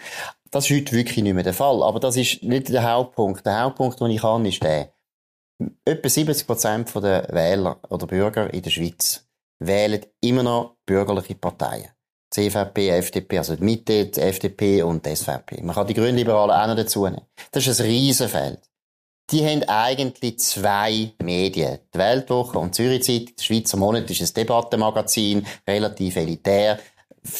[0.51, 1.83] Das ist heute wirklich nicht mehr der Fall.
[1.83, 3.45] Aber das ist nicht der Hauptpunkt.
[3.45, 4.93] Der Hauptpunkt, den ich habe, ist der.
[5.85, 9.27] Etwa 70 Prozent der Wähler oder Bürger in der Schweiz
[9.61, 11.91] wählen immer noch bürgerliche Parteien.
[12.31, 15.63] CVP, FDP, also die Mitte, die FDP und die SVP.
[15.63, 17.27] Man kann die Grünliberalen auch noch dazu nehmen.
[17.53, 18.59] Das ist ein Riesenfeld
[19.31, 21.79] die haben eigentlich zwei Medien.
[21.95, 23.39] Die Weltwoche und Zürich Zeit.
[23.39, 26.79] Der Schweizer Monat ist ein Debattenmagazin, relativ elitär,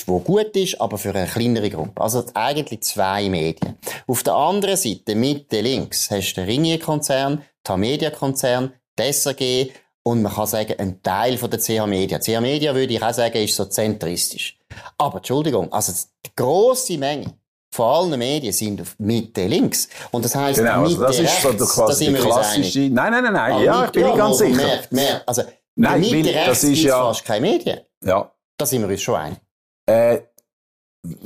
[0.07, 2.01] wo gut ist, aber für eine kleinere Gruppe.
[2.01, 3.77] Also eigentlich zwei Medien.
[4.07, 9.71] Auf der anderen Seite, Mitte, links, hast du den Ringier-Konzern, den Media-Konzern, die SRG
[10.05, 12.19] und man kann sagen, ein Teil von der CH Media.
[12.19, 14.59] CH Media würde ich auch sagen, ist so zentristisch.
[14.99, 15.93] Aber, Entschuldigung, also
[16.25, 17.35] die grosse Menge
[17.73, 19.89] von allen Medien sind Mitte links.
[20.11, 23.33] Und das heisst, genau, Mitte also das ist so quasi die klassische, nein, nein, nein,
[23.33, 24.57] nein, ja, ich bin nicht ganz sicher.
[24.57, 25.43] Merkt, merkt, also,
[25.75, 27.81] nein, Mitte weil, rechts das ist ja, fast keine Medien.
[28.05, 28.31] Ja.
[28.59, 29.39] Da sind wir uns schon einig.
[29.87, 30.21] Äh,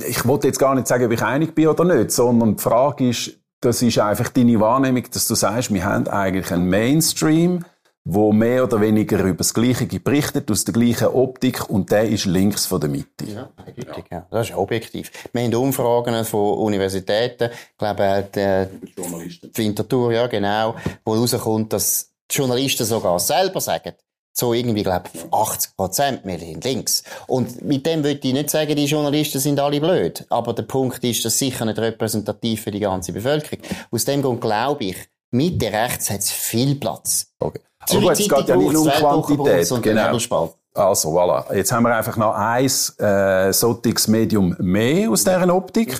[0.07, 3.09] ich wollte jetzt gar nicht sagen, ob ich einig bin oder nicht, sondern die Frage
[3.09, 7.65] ist, das ist einfach deine Wahrnehmung, dass du sagst, wir haben eigentlich einen Mainstream,
[8.09, 12.25] wo mehr oder weniger über das Gleiche berichtet, aus der gleichen Optik, und der ist
[12.25, 13.25] links von der Mitte.
[13.25, 14.25] Ja, eindeutig, ja.
[14.31, 15.11] Das ist objektiv.
[15.33, 19.51] Wir haben Umfragen von Universitäten, ich glaube, die, Journalisten.
[19.53, 23.93] Winterthur, ja, genau, wo rauskommt, dass die Journalisten sogar selber sagen,
[24.31, 27.03] so irgendwie, glaube 80 Prozent, wir sind links.
[27.27, 30.25] Und mit dem würde ich nicht sagen, die Journalisten sind alle blöd.
[30.29, 33.63] Aber der Punkt ist, das sicher nicht repräsentativ für die ganze Bevölkerung.
[33.89, 34.97] Aus dem Grund glaube ich,
[35.31, 37.33] Mitte rechts hat es viel Platz.
[37.39, 37.61] Okay.
[37.95, 39.81] Aber es geht ja nicht um Quantität.
[39.81, 40.49] Genau.
[40.73, 41.53] Also, voilà.
[41.55, 45.99] Jetzt haben wir einfach noch ein äh, solches Medium mehr aus dieser Optik.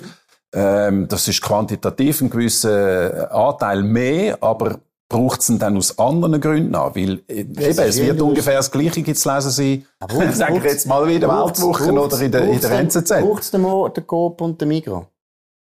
[0.52, 6.74] Ähm, das ist quantitativ ein gewisser Anteil mehr, aber braucht es dann aus anderen Gründen
[6.74, 6.94] an?
[6.94, 9.84] Weil äh, eben, es wird ungefähr das Gleiche zu lesen sein,
[10.32, 13.08] sage ich jetzt mal wieder Weltwochen oder in der, in der NZZ.
[13.20, 15.04] Braucht es den, den Coop und den Migros?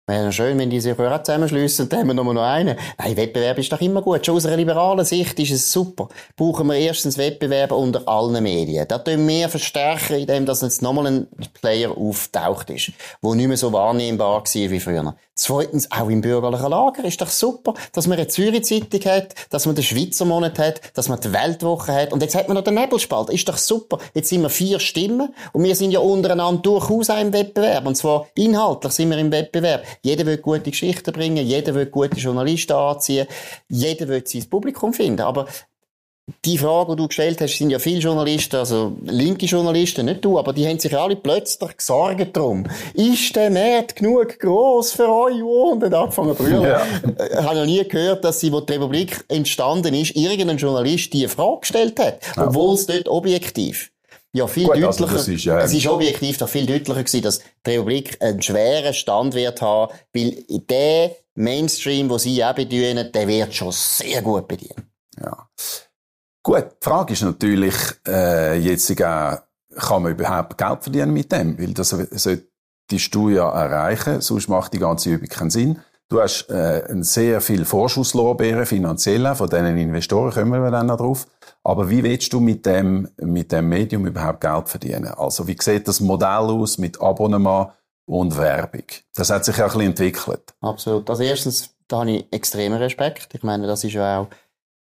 [0.06, 2.76] Wäre schön, wenn die sich auch zusammenschliessen, dann haben wir nur noch einen.
[2.98, 4.26] Nein, Wettbewerb ist doch immer gut.
[4.26, 6.10] Schon aus einer liberalen Sicht ist es super.
[6.36, 8.86] Brauchen wir erstens Wettbewerb unter allen Medien.
[8.86, 11.26] Da tun wir verstärken, indem dass jetzt nochmal ein
[11.58, 15.16] Player auftaucht ist, wo nicht mehr so wahrnehmbar war wie früher.
[15.36, 19.74] Zweitens, auch im bürgerlichen Lager ist doch super, dass man eine Zürich-Zeitung hat, dass man
[19.74, 22.12] den Schweizer Monat hat, dass man die Weltwoche hat.
[22.12, 23.30] Und jetzt hat man noch den Nebelspalt.
[23.30, 23.98] Ist doch super.
[24.12, 27.84] Jetzt sind wir vier Stimmen und wir sind ja untereinander durchaus auch im Wettbewerb.
[27.86, 29.82] Und zwar inhaltlich sind wir im Wettbewerb.
[30.02, 33.26] Jeder will gute Geschichten bringen, jeder will gute Journalisten anziehen,
[33.68, 35.20] jeder will sein Publikum finden.
[35.20, 35.46] Aber
[36.44, 40.38] die Frage, die du gestellt hast, sind ja viele Journalisten, also linke Journalisten, nicht du,
[40.38, 42.64] aber die haben sich alle plötzlich gesorgt darum.
[42.94, 45.42] Ist der Markt genug gross für euch?
[45.42, 46.62] Und dann angefangen zu brüllen.
[46.62, 46.82] Ja.
[47.30, 51.28] Ich habe noch nie gehört, dass sie, wo die Republik entstanden ist, irgendein Journalist die
[51.28, 52.20] Frage gestellt hat.
[52.38, 53.90] Obwohl es dort objektiv
[54.34, 55.12] ja, viel Gut, deutlicher.
[55.12, 58.92] Also ist, ja, es ist objektiv doch viel deutlicher gewesen, dass die Republik einen schweren
[58.92, 64.48] Stand wird haben, weil der Mainstream, wo sie auch bedienen, der wird schon sehr gut
[64.48, 64.90] bedienen.
[65.22, 65.48] Ja.
[66.42, 67.74] Gut, die Frage ist natürlich,
[68.08, 69.38] äh, jetzt auch,
[69.76, 71.56] kann man überhaupt Geld verdienen mit dem?
[71.56, 75.78] Weil das solltest du ja erreichen, sonst macht die ganze Übung keinen Sinn.
[76.08, 81.26] Du hast äh, sehr viel Vorschusslorbeeren, finanziell, von diesen Investoren kommen wir dann noch drauf.
[81.64, 85.06] Aber wie willst du mit dem, mit dem Medium überhaupt Geld verdienen?
[85.06, 87.70] Also wie sieht das Modell aus mit Abonnement
[88.04, 88.84] und Werbung?
[89.14, 90.54] Das hat sich ja ein bisschen entwickelt.
[90.60, 91.08] Absolut.
[91.08, 93.34] Also erstens, da habe ich extremen Respekt.
[93.34, 94.28] Ich meine, das ist ja auch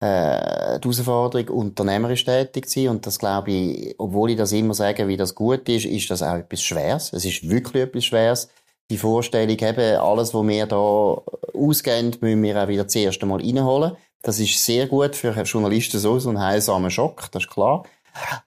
[0.01, 2.89] äh, die Herausforderung, unternehmerisch tätig zu sein.
[2.89, 6.21] Und das glaube ich, obwohl ich das immer sage, wie das gut ist, ist das
[6.21, 7.13] auch etwas Schweres.
[7.13, 8.49] Es ist wirklich etwas Schweres.
[8.91, 13.39] Die Vorstellung, eben, alles, was wir da ausgeben, müssen wir auch wieder das erste Mal
[13.39, 13.93] reinholen.
[14.23, 17.83] Das ist sehr gut für Journalisten so, so ein heilsamer Schock, das ist klar.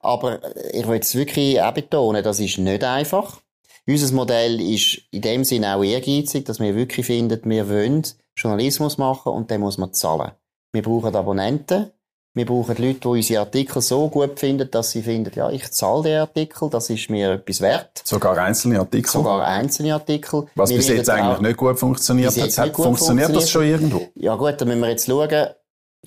[0.00, 0.40] Aber
[0.72, 3.40] ich will es wirklich auch betonen, das ist nicht einfach.
[3.86, 8.02] Unser Modell ist in dem Sinne auch ehrgeizig, dass wir wirklich finden, wir wollen
[8.34, 10.32] Journalismus machen und dann muss man zahlen.
[10.72, 11.92] Wir brauchen Abonnenten.
[12.34, 16.02] Wir brauchen Leute, die unsere Artikel so gut finden, dass sie finden, ja, ich zahle
[16.02, 18.02] den Artikel, das ist mir etwas wert.
[18.04, 19.10] Sogar einzelne Artikel?
[19.10, 20.46] Sogar einzelne Artikel.
[20.54, 22.36] Was wir bis jetzt eigentlich nicht gut funktioniert hat.
[22.36, 24.08] Funktioniert funktioniert das schon irgendwo?
[24.16, 25.46] Ja gut, dann müssen wir jetzt schauen.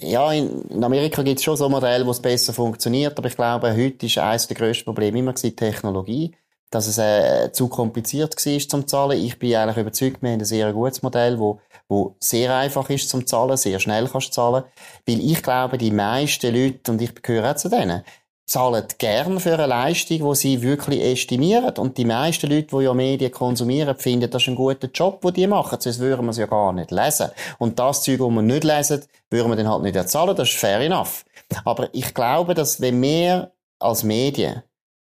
[0.01, 3.75] Ja, in Amerika gibt es schon so Modelle, wo es besser funktioniert, aber ich glaube,
[3.75, 6.33] heute ist eines der grössten Probleme immer die Technologie
[6.69, 9.23] dass es äh, zu kompliziert war zum Zahlen.
[9.23, 13.09] Ich bin eigentlich überzeugt, wir haben ein sehr gutes Modell, wo, wo sehr einfach ist
[13.09, 14.63] zum Zahlen, sehr schnell kannst zahlen.
[15.07, 18.03] Weil ich glaube, die meisten Leute, und ich gehöre auch zu denen,
[18.49, 21.77] zahlen gern für eine Leistung, die sie wirklich estimieren.
[21.77, 25.33] Und die meisten Leute, die ja Medien konsumieren, finden, das ist ein guter Job, den
[25.33, 25.79] die machen.
[25.79, 27.29] Sonst würden wir es ja gar nicht lesen.
[27.59, 30.35] Und das Zeug, das wir nicht lesen, würden wir dann halt nicht zahlen.
[30.35, 31.25] Das ist fair enough.
[31.63, 34.63] Aber ich glaube, dass wenn wir als Medien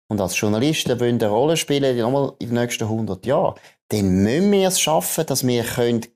[0.09, 3.57] und als Journalisten eine Rolle spielen, nochmal in den nächsten 100 Jahren,
[3.88, 5.64] dann müssen wir es schaffen, dass wir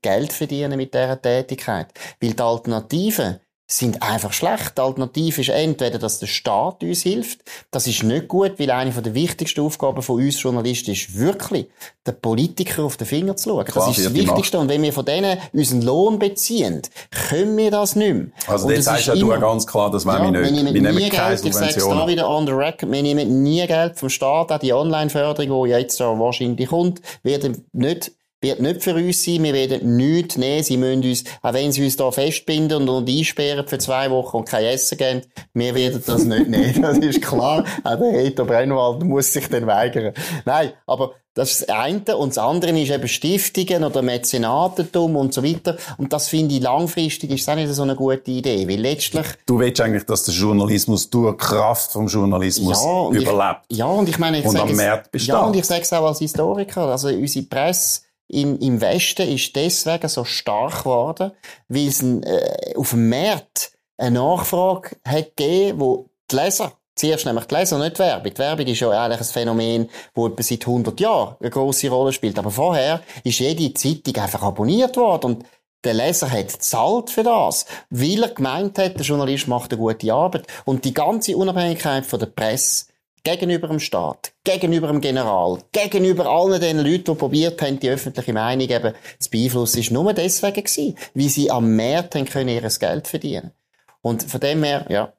[0.01, 1.89] Geld verdienen mit dieser Tätigkeit.
[2.21, 4.79] Weil die Alternative, sind einfach schlecht.
[4.79, 7.41] Die Alternative ist entweder, dass der Staat uns hilft.
[7.71, 11.67] Das ist nicht gut, weil eine der wichtigsten Aufgaben von uns Journalisten ist wirklich,
[12.07, 13.67] den Politiker auf den Finger zu schauen.
[13.67, 14.59] Klar, das ist das Wichtigste.
[14.59, 16.81] Und wenn wir von denen unseren Lohn beziehen,
[17.29, 18.27] können wir das nicht mehr.
[18.47, 20.55] Also jetzt sagst ja du ganz klar, das wollen ja, wir nicht.
[20.55, 23.03] Wir nehmen, wir nehmen keine Geld, ich sage es da wieder on the record, wir
[23.03, 24.51] nehmen nie Geld vom Staat.
[24.51, 29.43] Auch die Online-Förderung, die jetzt da wahrscheinlich kommt, wird nicht wird nicht für uns sein.
[29.43, 30.63] Wir werden nichts nehmen.
[30.63, 34.49] Sie müssen uns, auch wenn sie uns da festbinden und, einsperren für zwei Wochen und
[34.49, 35.23] kein Essen geben,
[35.55, 36.83] wir werden das nicht nehmen.
[36.83, 37.65] Das ist klar.
[37.85, 40.15] Auch der Reto Brennwald muss sich dann weigern.
[40.45, 42.17] Nein, aber das ist das eine.
[42.17, 45.77] Und das andere ist eben Stiftungen oder Mäzenatentum und so weiter.
[45.97, 49.27] Und das finde ich langfristig ist auch nicht so eine gute Idee, weil letztlich...
[49.47, 53.61] Du willst eigentlich, dass der Journalismus durch Kraft vom Journalismus ja, überlebt.
[53.69, 54.41] Ich, ja, und ich meine...
[54.41, 55.29] Ich und am Markt besteht.
[55.29, 56.89] Ja, und ich sage es auch als Historiker.
[56.89, 61.33] Also unsere Presse im, im Westen ist deswegen so stark geworden,
[61.69, 67.27] weil es ein, äh, auf dem Markt eine Nachfrage hat gegeben, wo die Leser, zuerst
[67.27, 68.33] nämlich die Leser, nicht die Werbung.
[68.33, 72.13] Die Werbung ist ja eigentlich ein Phänomen, das etwa seit 100 Jahren eine grosse Rolle
[72.13, 72.39] spielt.
[72.39, 75.45] Aber vorher ist jede Zeitung einfach abonniert worden und
[75.85, 80.13] der Leser hat zahlt für das, weil er gemeint hat, der Journalist macht eine gute
[80.13, 80.47] Arbeit.
[80.65, 82.87] Und die ganze Unabhängigkeit von der Presse
[83.25, 88.33] gegenüber dem Staat, gegenüber dem General, gegenüber allen den Leuten, die probiert haben, die öffentliche
[88.33, 92.69] Meinung eben zu beeinflussen, ist nur deswegen gewesen, wie sie am Markt haben können ihr
[92.69, 93.53] Geld verdienen.
[94.01, 95.13] Und von dem her, ja,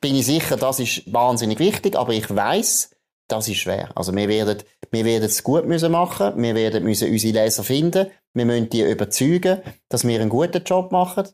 [0.00, 2.90] bin ich sicher, das ist wahnsinnig wichtig, aber ich weiß,
[3.28, 3.90] das ist schwer.
[3.94, 8.10] Also wir werden, wir werden es gut müssen machen, wir werden müssen unsere Leser finden,
[8.34, 11.28] wir müssen die überzeugen, dass wir einen guten Job machen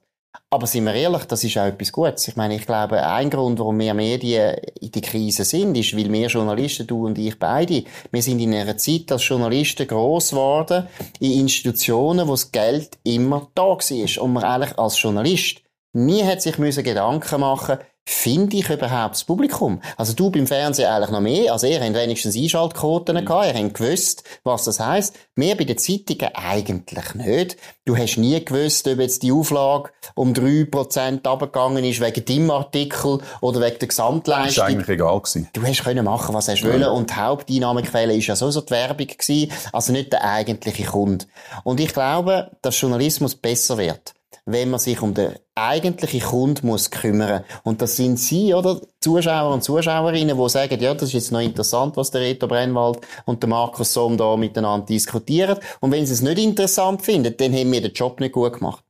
[0.51, 2.29] Aber sind wir ehrlich, das ist auch etwas Gutes.
[2.29, 6.13] Ich meine, ich glaube, ein Grund, warum wir Medien in die Krise sind, ist, weil
[6.13, 10.87] wir Journalisten, du und ich beide, wir sind in einer Zeit als Journalisten gross geworden,
[11.21, 14.23] in Institutionen, wo das Geld immer da war.
[14.23, 19.25] Und man eigentlich als Journalist nie hat sich müssen Gedanken machen finde ich überhaupt das
[19.25, 19.81] Publikum?
[19.97, 23.25] Also du beim Fernsehen eigentlich noch mehr, also ihr habt wenigstens Einschaltquoten mhm.
[23.25, 25.17] gehabt, ihr habt gewusst, was das heisst.
[25.35, 27.57] Mehr bei den Zeitungen eigentlich nicht.
[27.85, 33.19] Du hast nie gewusst, ob jetzt die Auflage um 3% abgegangen ist wegen deinem Artikel
[33.41, 34.47] oder wegen der Gesamtleistung.
[34.47, 35.49] Das war eigentlich egal gewesen.
[35.53, 36.73] Du hast können machen, was hast ja.
[36.73, 41.27] wollen und die Haupteinnahmequelle ist ja sowieso die Werbung gewesen, also nicht der eigentliche Kunde.
[41.65, 44.16] Und ich glaube, dass Journalismus besser wird
[44.47, 47.45] wenn man sich um den eigentlichen Kunden muss kümmern.
[47.65, 48.81] Und das sind Sie, oder?
[49.01, 53.01] Zuschauer und Zuschauerinnen, die sagen, ja, das ist jetzt noch interessant, was der Reto Brennwald
[53.25, 55.59] und der Markus Somm da miteinander diskutieren.
[55.81, 58.85] Und wenn Sie es nicht interessant finden, dann haben wir den Job nicht gut gemacht.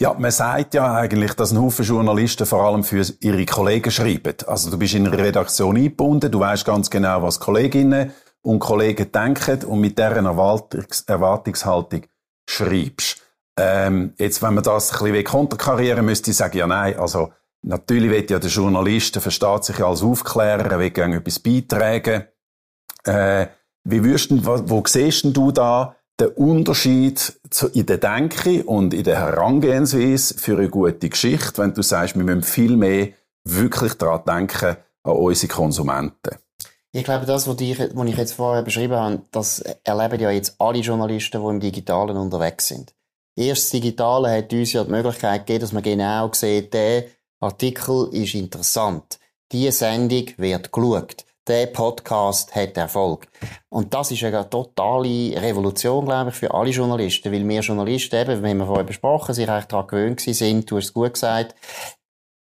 [0.00, 4.34] Ja, man sagt ja eigentlich, dass ein Haufen Journalisten vor allem für ihre Kollegen schreiben.
[4.46, 9.10] Also du bist in eine Redaktion eingebunden, du weißt ganz genau, was Kolleginnen und Kollegen
[9.10, 12.02] denken und mit deren Erwartungs Erwartungshaltung
[12.48, 13.21] schreibst.
[13.58, 18.10] Ähm, jetzt, wenn man das ein bisschen konterkarieren müsste ich sagen, ja nein, also natürlich
[18.10, 22.24] wird ja der Journalist, der versteht sich ja als Aufklärer, er will gerne etwas beitragen.
[23.04, 23.46] Äh,
[23.84, 28.94] wie würdest du, wo, wo siehst du da den Unterschied zu, in der Denke und
[28.94, 33.08] in der Herangehensweise für eine gute Geschichte, wenn du sagst, wir müssen viel mehr
[33.44, 36.36] wirklich daran denken, an unsere Konsumenten?
[36.92, 40.56] Ich glaube, das, was ich, was ich jetzt vorher beschrieben habe, das erleben ja jetzt
[40.58, 42.94] alle Journalisten, die im Digitalen unterwegs sind.
[43.34, 47.04] Erst Digitale hat uns ja die Möglichkeit gegeben, dass man genau sieht, der
[47.40, 49.18] Artikel ist interessant.
[49.50, 51.24] Diese Sendung wird geschaut.
[51.48, 53.26] Der Podcast hat Erfolg.
[53.68, 57.32] Und das ist eine totale Revolution, glaube ich, für alle Journalisten.
[57.32, 60.84] Weil wir Journalisten eben, wie wir vorher besprochen, sich eigentlich daran gewöhnt sind, du hast
[60.84, 61.56] es gut gesagt,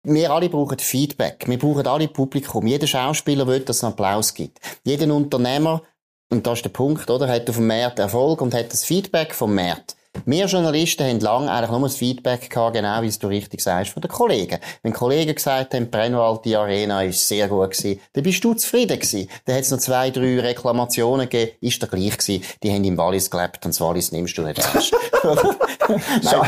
[0.03, 1.45] wir alle brauchen Feedback.
[1.47, 2.67] Wir brauchen alle Publikum.
[2.67, 4.59] Jeder Schauspieler will, dass es einen Applaus gibt.
[4.85, 5.83] Jeder Unternehmer,
[6.31, 9.35] und das ist der Punkt, oder, hat auf dem Markt Erfolg und hat das Feedback
[9.35, 9.97] vom Markt.
[10.25, 13.93] Wir Journalisten haben lange eigentlich nur das Feedback gehabt, genau wie es du richtig sagst,
[13.93, 14.59] von den Kollegen.
[14.83, 18.99] Wenn Kollegen gesagt haben, Brennwald, die Arena ist sehr gut gewesen, dann bist du zufrieden
[18.99, 19.29] gewesen.
[19.45, 22.45] Dann hat es noch zwei, drei Reklamationen gegeben, ist der gleich gewesen.
[22.63, 24.95] Die haben im Wallis gelebt und das Wallis nimmst du nicht ernst.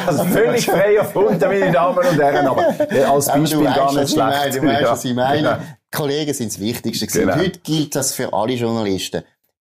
[0.07, 2.75] also völlig frei erfunden, meine Damen und Herren, aber
[3.11, 4.57] als Beispiel gar nicht schlecht.
[4.57, 5.79] Du weißt, was ich meine.
[5.93, 7.37] Kollegen sind das Wichtigste Genau.
[7.37, 9.23] Heute gilt das für alle Journalisten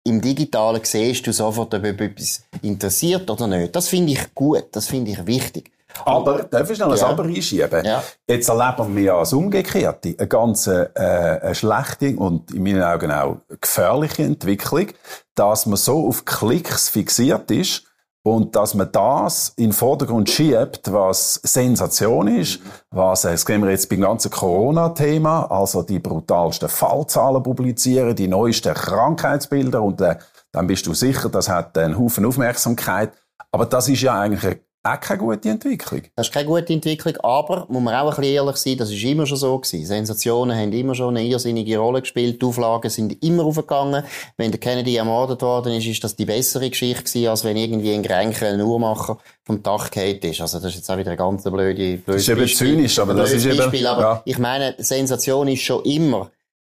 [0.03, 3.75] im Digitalen siehst du sofort, ob etwas interessiert oder nicht.
[3.75, 5.71] Das finde ich gut, das finde ich wichtig.
[6.05, 7.07] Aber, darf ich noch ein ja.
[7.07, 7.85] Aber einschieben?
[7.85, 8.03] Ja.
[8.27, 13.11] Jetzt erleben wir ja als Umgekehrte eine ganz äh, eine schlechte und in meinen Augen
[13.11, 14.87] auch gefährliche Entwicklung,
[15.35, 17.83] dass man so auf Klicks fixiert ist,
[18.23, 22.59] und dass man das in den Vordergrund schiebt, was Sensation ist,
[22.91, 28.73] was, das sehen wir jetzt beim ganzen Corona-Thema, also die brutalsten Fallzahlen publizieren, die neuesten
[28.73, 30.17] Krankheitsbilder und äh,
[30.51, 33.13] dann bist du sicher, das hat einen Haufen Aufmerksamkeit.
[33.51, 36.01] Aber das ist ja eigentlich auch keine gute Entwicklung.
[36.15, 39.03] Das ist keine gute Entwicklung, aber, muss man auch ein bisschen ehrlich sein, das ist
[39.03, 39.85] immer schon so gewesen.
[39.85, 44.03] Sensationen haben immer schon eine irrsinnige Rolle gespielt, die Auflagen sind immer aufgegangen.
[44.37, 47.93] Wenn der Kennedy ermordet worden ist, ist das die bessere Geschichte gewesen, als wenn irgendwie
[47.93, 50.41] ein Grenke, ein Uhrmacher vom Dach gefallen ist.
[50.41, 53.13] Also das ist jetzt auch wieder ein ganz blöde, blöde Das ist eben zynisch, aber
[53.13, 53.87] das ist Beispiel, eben...
[53.87, 54.21] Aber ja.
[54.25, 56.31] ich meine, Sensation ist schon immer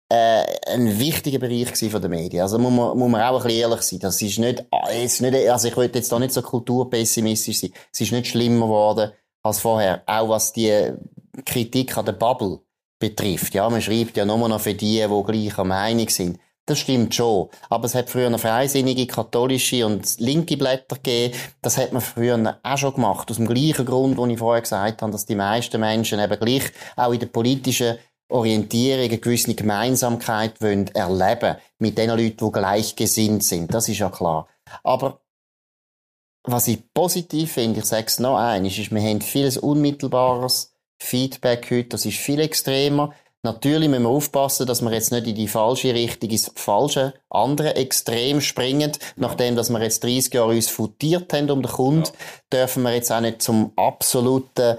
[0.10, 2.42] äh, ein wichtiger Bereich von der Medien.
[2.42, 4.00] Also muss man, muss man auch ein bisschen ehrlich sein.
[4.00, 4.66] Das ist nicht,
[5.04, 7.74] ist nicht, also ich wollte jetzt da nicht so kulturpessimistisch sein.
[7.94, 9.12] Es ist nicht schlimmer geworden
[9.44, 10.02] als vorher.
[10.08, 10.94] Auch was die
[11.46, 12.60] Kritik an der Bubble
[12.98, 13.54] betrifft.
[13.54, 16.40] Ja, man schreibt ja nur noch für die, die gleicher Meinung sind.
[16.66, 17.50] Das stimmt schon.
[17.70, 21.36] Aber es hat früher freisinnige, katholische und linke Blätter gegeben.
[21.64, 23.32] Das hat man früher auch schon gemacht.
[23.32, 26.72] Aus dem gleichen Grund, den ich vorher gesagt habe, dass die meisten Menschen eben gleich
[26.96, 27.98] auch in der politischen
[28.30, 33.74] Orientierung, eine gewisse Gemeinsamkeit wollen erleben mit den Leuten, die gleichgesinnt sind.
[33.74, 34.48] Das ist ja klar.
[34.84, 35.20] Aber
[36.44, 41.70] was ich positiv finde, ich sage es noch eins, ist, wir haben vieles unmittelbares Feedback
[41.72, 43.14] heute, das ist viel extremer.
[43.42, 47.78] Natürlich müssen wir aufpassen, dass wir jetzt nicht in die falsche Richtung, ins falsche andere
[47.78, 48.92] Extrem springen.
[49.16, 52.12] Nachdem, dass wir jetzt 30 Jahre uns futiert haben um den Kunden, ja.
[52.60, 54.78] dürfen wir jetzt auch nicht zum absoluten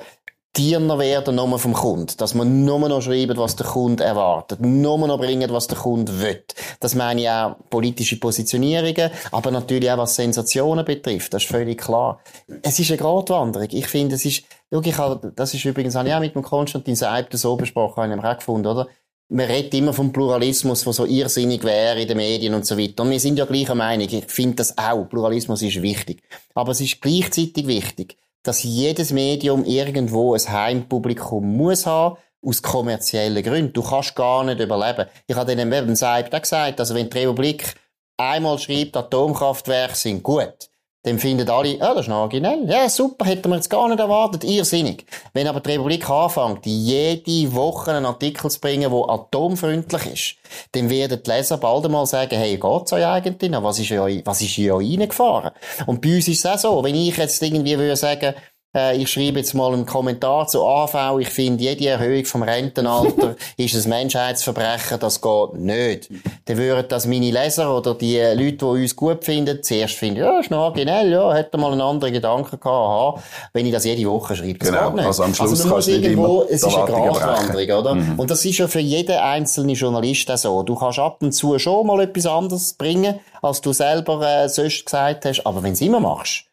[0.57, 2.13] Diener werden nur vom Kunden.
[2.17, 4.61] Dass man nur noch schreiben, was der Kunde erwartet.
[4.61, 6.43] Nur noch bringen, was der Kunde will.
[6.81, 11.33] Das meine ich auch politische Positionierungen, aber natürlich auch was Sensationen betrifft.
[11.33, 12.21] Das ist völlig klar.
[12.63, 13.69] Es ist eine Gratwanderung.
[13.71, 17.29] Ich finde, es ist, schau, ich habe, das ist übrigens, auch mit dem Konstantin Seib
[17.33, 18.89] so besprochen, habe ich auch gefunden, oder?
[19.31, 23.05] man redet immer vom Pluralismus, der so irrsinnig wäre in den Medien und so weiter.
[23.05, 24.09] Und wir sind ja gleicher Meinung.
[24.11, 25.05] Ich finde das auch.
[25.05, 26.23] Pluralismus ist wichtig.
[26.55, 33.43] Aber es ist gleichzeitig wichtig, dass jedes Medium irgendwo ein Heimpublikum muss haben, aus kommerziellen
[33.43, 33.73] Gründen.
[33.73, 35.07] Du kannst gar nicht überleben.
[35.27, 37.75] Ich habe denen eben Seib gesagt, also wenn die Republik
[38.17, 40.70] einmal schreibt, Atomkraftwerke sind gut,
[41.03, 42.69] dann finden alle, ja, das ist originell.
[42.69, 44.45] Ja, super, hätten wir jetzt gar nicht erwartet.
[44.45, 45.07] Irrsinnig.
[45.33, 50.35] Wenn aber die Republik anfängt, jede Woche einen Artikel zu bringen, der atomfreundlich ist,
[50.73, 53.63] dann werden die Leser bald einmal sagen, hey, geht's euch eigentlich noch?
[53.63, 55.53] Was ist ja, was ist ja reingefahren?
[55.87, 56.85] Und bei uns ist es auch so.
[56.85, 58.35] Wenn ich jetzt irgendwie würde sagen,
[58.73, 61.19] ich schreibe jetzt mal einen Kommentar zu AV.
[61.19, 65.01] Ich finde, jede Erhöhung vom Rentenalter ist ein Menschheitsverbrechen.
[65.01, 66.09] Das geht nicht.
[66.45, 70.39] Dann würden das meine Leser oder die Leute, die uns gut finden, zuerst finden, ja,
[70.39, 74.09] ist noch originell, ja, hätte mal einen anderen Gedanken gehabt, aha, wenn ich das jede
[74.09, 74.59] Woche schreibe.
[74.59, 74.87] Das genau.
[74.87, 75.07] geht nicht.
[75.07, 77.95] Also am Schluss also man muss irgendwo, es ist eine Gratwanderung, oder?
[77.95, 78.19] Mhm.
[78.21, 80.63] Und das ist ja für jeden einzelnen Journalist auch so.
[80.63, 84.85] Du kannst ab und zu schon mal etwas anderes bringen, als du selber äh, sonst
[84.85, 85.45] gesagt hast.
[85.45, 86.45] Aber wenn du es immer machst,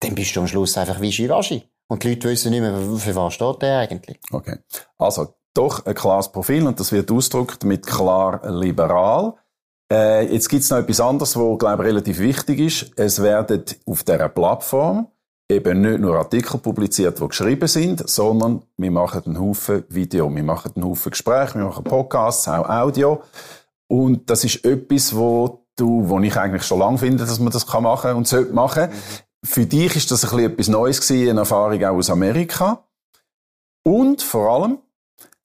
[0.00, 1.62] dann bist du am Schluss einfach wischiwaschi.
[1.88, 4.18] Und die Leute wissen nicht mehr, für was steht der eigentlich.
[4.30, 4.58] Okay.
[4.98, 9.34] Also, doch ein klares Profil und das wird ausgedrückt mit klar liberal.
[9.92, 12.92] Äh, jetzt gibt's noch etwas anderes, was, glaube ich, relativ wichtig ist.
[12.96, 15.08] Es werden auf dieser Plattform
[15.50, 20.44] eben nicht nur Artikel publiziert, die geschrieben sind, sondern wir machen einen Haufen Video, wir
[20.44, 23.22] machen einen Haufen Gespräche, wir machen Podcasts, auch Audio.
[23.88, 27.66] Und das ist etwas, wo du, wo ich eigentlich schon lange finde, dass man das
[27.66, 28.90] machen kann und sollte machen.
[28.90, 28.94] Mhm.
[29.44, 32.84] Für dich ist das ein bisschen etwas Neues gewesen, eine Erfahrung auch aus Amerika.
[33.82, 34.78] Und vor allem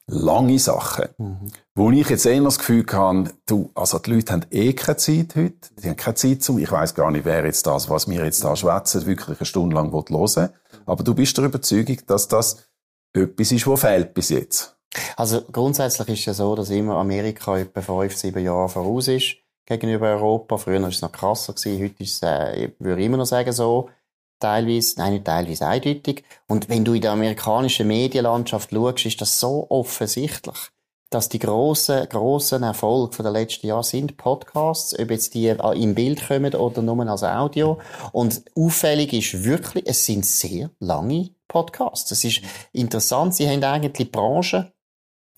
[0.08, 1.08] lange Sachen.
[1.18, 1.52] Mhm.
[1.74, 5.36] Wo ich jetzt eher das Gefühl habe, du, also die Leute haben eh keine Zeit
[5.36, 5.74] heute.
[5.82, 8.44] Die haben keine Zeit zum, ich weiß gar nicht, wer jetzt das, was wir jetzt
[8.44, 10.50] da schwätzen, wirklich eine Stunde lang hören
[10.86, 12.68] Aber du bist der Überzeugung, dass das
[13.14, 14.78] etwas ist, was fehlt bis jetzt.
[15.18, 19.38] Also grundsätzlich ist es ja so, dass immer Amerika etwa fünf, sieben Jahre voraus ist
[19.66, 20.58] gegenüber Europa.
[20.58, 23.52] Früher war es noch krasser gewesen, heute ist es, äh, ich würde immer noch sagen
[23.52, 23.90] so,
[24.40, 26.24] teilweise, nein, nicht teilweise eindeutig.
[26.48, 30.58] Und wenn du in der amerikanischen Medienlandschaft schaust, ist das so offensichtlich,
[31.10, 35.96] dass die grossen, grossen Erfolge der letzten Jahre sind Podcasts, ob jetzt die äh, im
[35.96, 37.80] Bild kommen oder nur als Audio.
[38.12, 42.12] Und auffällig ist wirklich, es sind sehr lange Podcasts.
[42.12, 42.42] Es ist
[42.74, 44.74] interessant, sie haben eigentlich die Branche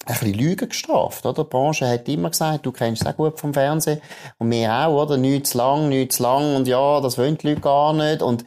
[0.06, 1.44] ein bisschen Lügen gestraft, oder?
[1.44, 4.02] Die Branche hat immer gesagt, du kennst es auch gut vom Fernsehen.
[4.38, 5.18] Und wir auch, oder?
[5.18, 6.56] Nicht zu lang, nicht zu lang.
[6.56, 8.22] Und ja, das wollen die Leute gar nicht.
[8.22, 8.46] Und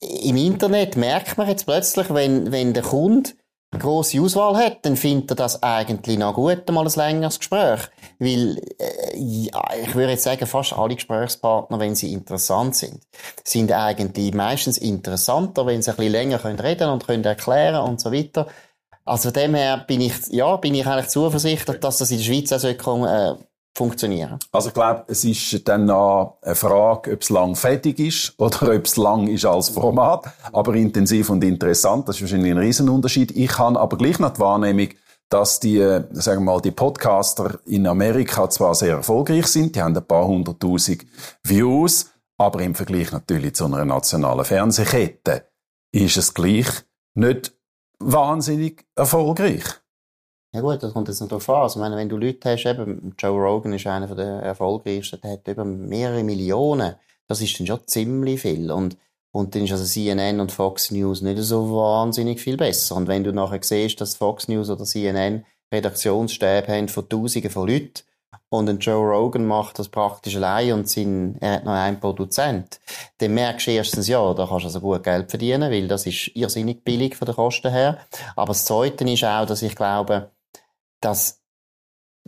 [0.00, 3.30] im Internet merkt man jetzt plötzlich, wenn, wenn der Kunde
[3.72, 7.80] eine grosse Auswahl hat, dann findet er das eigentlich noch gut, mal ein längeres Gespräch.
[8.18, 13.00] Weil, äh, ich würde jetzt sagen, fast alle Gesprächspartner, wenn sie interessant sind,
[13.44, 18.00] sind eigentlich meistens interessanter, wenn sie ein bisschen länger können reden und können erklären und
[18.00, 18.46] so weiter,
[19.06, 22.52] also dem her bin ich, ja, bin ich eigentlich zuversichtlich, dass das in der Schweiz
[22.52, 22.68] auch so,
[23.06, 23.34] äh,
[23.76, 24.38] funktionieren.
[24.52, 28.74] Also ich glaube, es ist dann noch eine Frage, ob es lang fertig ist oder
[28.74, 30.26] ob es lang ist als Format.
[30.52, 33.36] Aber intensiv und interessant, das ist wahrscheinlich ein Riesenunterschied.
[33.36, 34.88] Ich habe aber gleich noch die Wahrnehmung,
[35.28, 35.78] dass die,
[36.12, 40.26] sagen wir mal, die Podcaster in Amerika zwar sehr erfolgreich sind, die haben ein paar
[40.26, 41.04] hunderttausend
[41.42, 45.48] Views, aber im Vergleich natürlich zu einer nationalen Fernsehkette
[45.92, 46.66] ist es gleich
[47.14, 47.55] nicht
[47.98, 49.64] wahnsinnig erfolgreich.
[50.52, 51.62] Ja gut, das kommt jetzt noch darauf an.
[51.62, 55.48] Also, meine, wenn du Leute hast, eben, Joe Rogan ist einer der erfolgreichsten, der hat
[55.48, 56.94] über mehrere Millionen.
[57.26, 58.70] Das ist dann schon ziemlich viel.
[58.70, 58.96] Und,
[59.32, 62.96] und dann ist also CNN und Fox News nicht so wahnsinnig viel besser.
[62.96, 67.68] Und wenn du nachher siehst, dass Fox News oder CNN Redaktionsstäbe haben von Tausenden von
[67.68, 68.02] Leuten,
[68.48, 72.80] und ein Joe Rogan macht das praktisch allein und sein, er hat noch einen Produzent,
[73.18, 76.30] dann merkst du erstens, ja, da kannst du also gut Geld verdienen, weil das ist
[76.34, 77.98] irrsinnig billig von den Kosten her.
[78.34, 80.30] Aber das Zweite ist auch, dass ich glaube,
[81.00, 81.40] dass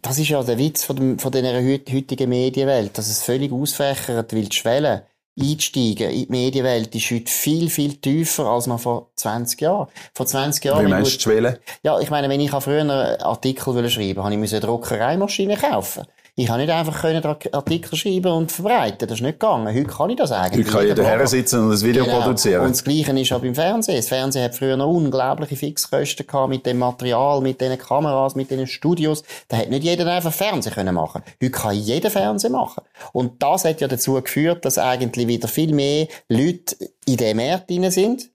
[0.00, 4.32] das ist ja der Witz von, dem, von dieser heutigen Medienwelt, dass es völlig ausfächert,
[4.32, 5.06] weil die Schwelle
[5.40, 9.88] einsteigen in die Medienwelt ist heute viel, viel tiefer als noch vor 20 Jahren.
[10.14, 10.86] Vor 20 Jahren...
[10.86, 11.60] Wie meinst du die Schwelle?
[11.82, 16.04] Ja, ich meine, wenn ich früher einen Artikel schreiben wollte, habe ich eine Druckereimaschine kaufen
[16.38, 19.08] ich kann nicht einfach können Artikel schreiben und verbreiten.
[19.08, 19.74] Das ist nicht gegangen.
[19.74, 20.66] Heute kann ich das eigentlich.
[20.68, 22.20] Heute kann jeder her sitzen und ein Video genau.
[22.20, 22.64] produzieren.
[22.64, 23.96] Und das Gleiche ist auch beim Fernsehen.
[23.96, 28.52] Das Fernsehen hat früher noch unglaubliche Fixkosten gehabt mit dem Material, mit den Kameras, mit
[28.52, 29.24] den Studios.
[29.48, 31.24] Da hat nicht jeder einfach Fernsehen können machen.
[31.42, 32.84] Heute kann jeder Fernsehen machen.
[33.12, 37.68] Und das hat ja dazu geführt, dass eigentlich wieder viel mehr Leute in dem Markt
[37.68, 38.30] drin sind.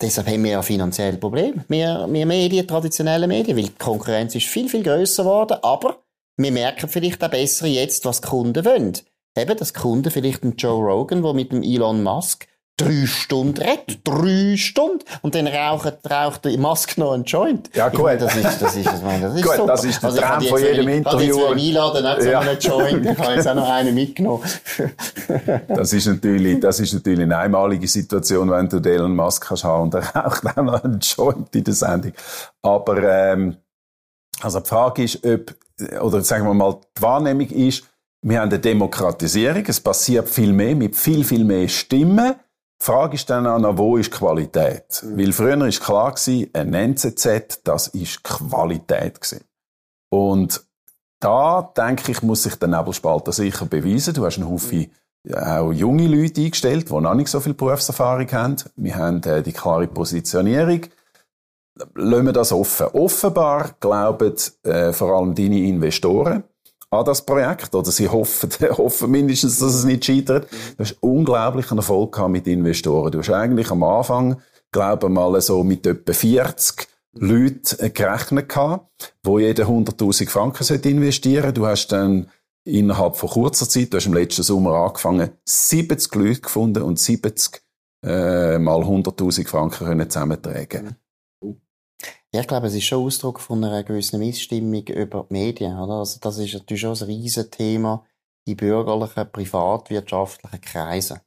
[0.00, 1.66] Deshalb haben wir ja finanziell Probleme.
[1.68, 5.98] Wir, wir Medien, traditionelle Medien, weil die Konkurrenz ist viel, viel grösser geworden, aber
[6.42, 8.98] wir merken vielleicht auch besser jetzt, was die Kunden wollen.
[9.36, 13.58] Eben, dass die Kunden vielleicht einen Joe Rogan, der mit dem Elon Musk drei Stunden
[13.58, 14.00] redet.
[14.04, 15.04] Drei Stunden.
[15.20, 17.70] Und dann raucht, raucht die Maske noch einen Joint.
[17.74, 18.02] Ja, gut.
[18.02, 19.66] Meine, das ist, das ist, das, meine, das ist gut, super.
[19.66, 21.36] das ist der also, Traum von jedem Interview.
[21.36, 22.40] Ich kann einladen, nicht so ja.
[22.40, 23.06] einen Joint.
[23.06, 24.44] Ich habe jetzt auch noch einen mitgenommen.
[25.68, 29.94] das ist natürlich, das ist natürlich eine einmalige Situation, wenn du Elon Musk haben und
[29.94, 32.12] er raucht auch noch einen Joint in der Sendung.
[32.62, 33.56] Aber, ähm,
[34.40, 35.54] also die Frage ist, ob,
[36.00, 37.84] oder sagen wir mal, die Wahrnehmung ist,
[38.24, 42.34] wir haben eine Demokratisierung, es passiert viel mehr, mit viel, viel mehr Stimmen.
[42.80, 45.02] Die Frage ist dann auch, wo ist Qualität?
[45.02, 45.18] Mhm.
[45.18, 49.44] Weil früher ist klar gewesen, ein NZZ, das ist Qualität gewesen.
[50.10, 50.64] Und
[51.20, 54.14] da, denke ich, muss sich der Nebelspalter sicher beweisen.
[54.14, 54.90] Du hast einen Haufen
[55.34, 58.56] auch junge Leute eingestellt, die noch nicht so viel Berufserfahrung haben.
[58.76, 60.80] Wir haben äh, die klare Positionierung.
[61.94, 62.86] Lassen wir das offen.
[62.88, 66.44] Offenbar glauben äh, vor allem deine Investoren,
[66.90, 70.48] an das Projekt, oder sie hoffen, hoffen mindestens, dass es nicht scheitert.
[70.76, 73.10] Du hast unglaublichen Erfolg gehabt mit Investoren.
[73.10, 79.38] Du hast eigentlich am Anfang, glaube mal, so mit etwa 40 Leuten gerechnet gehabt, wo
[79.38, 81.54] jeder 100.000 Franken investieren.
[81.54, 82.28] Du hast dann
[82.64, 87.62] innerhalb von kurzer Zeit, du hast im letzten Sommer angefangen, 70 Leute gefunden und 70
[88.04, 90.96] äh, mal 100.000 Franken können zusammentragen.
[92.34, 95.94] Ja, ich glaube, es ist schon Ausdruck von einer gewissen Missstimmung über die Medien, oder?
[95.94, 98.06] Also, das ist natürlich schon ein Riesenthema
[98.46, 101.20] in bürgerlichen, privatwirtschaftlichen Kreisen.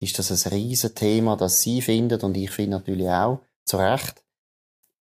[0.00, 4.22] Ist das ein Riesenthema, das Sie finden und ich finde natürlich auch, zu Recht,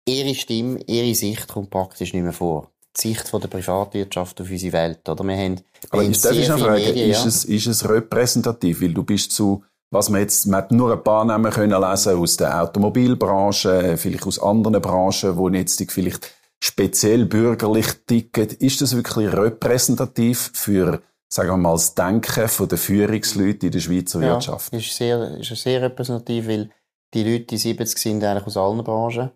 [0.07, 2.71] Ihre Stimme, Ihre Sicht kommt praktisch nicht mehr vor.
[2.95, 5.23] Die Sicht von der Privatwirtschaft auf unsere Welt, oder?
[5.23, 7.27] Wir haben, Aber ist, das ist eine Frage, Medien, ist, ja.
[7.27, 8.81] es, ist es repräsentativ?
[8.81, 12.17] Weil du bist zu was man jetzt, man hat nur ein paar Namen können lesen
[12.17, 18.47] aus der Automobilbranche, vielleicht aus anderen Branchen, wo jetzt vielleicht speziell bürgerlich ticken.
[18.59, 23.79] Ist das wirklich repräsentativ für, sagen wir mal, das Denken von der Führungsleute in der
[23.79, 24.73] Schweizer ja, Wirtschaft?
[24.73, 26.69] ist sehr, ist sehr repräsentativ, weil
[27.13, 29.31] die Leute, die 70 sind, eigentlich aus allen Branchen.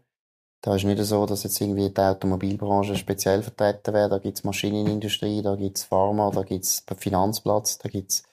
[0.64, 4.12] Da ist nicht so, dass jetzt irgendwie die Automobilbranche speziell vertreten wird.
[4.12, 8.24] Da gibt's Maschinenindustrie, da gibt's Pharma, da gibt's Finanzplatz, da gibt's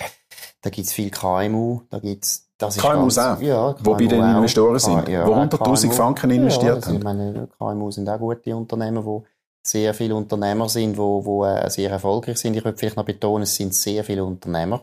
[0.60, 4.78] da gibt's viel KMU, da gibt's das KMUs ganz, auch, ja, wo bei den Investoren
[4.78, 6.96] sind, ja, wo 100'000 Franken investiert ja, haben.
[6.96, 9.24] Ich meine, KMU sind auch gute Unternehmen, wo
[9.62, 12.56] sehr viele Unternehmer sind, wo, wo äh, sehr erfolgreich sind.
[12.56, 14.82] Ich würde vielleicht noch betonen, es sind sehr viele Unternehmer.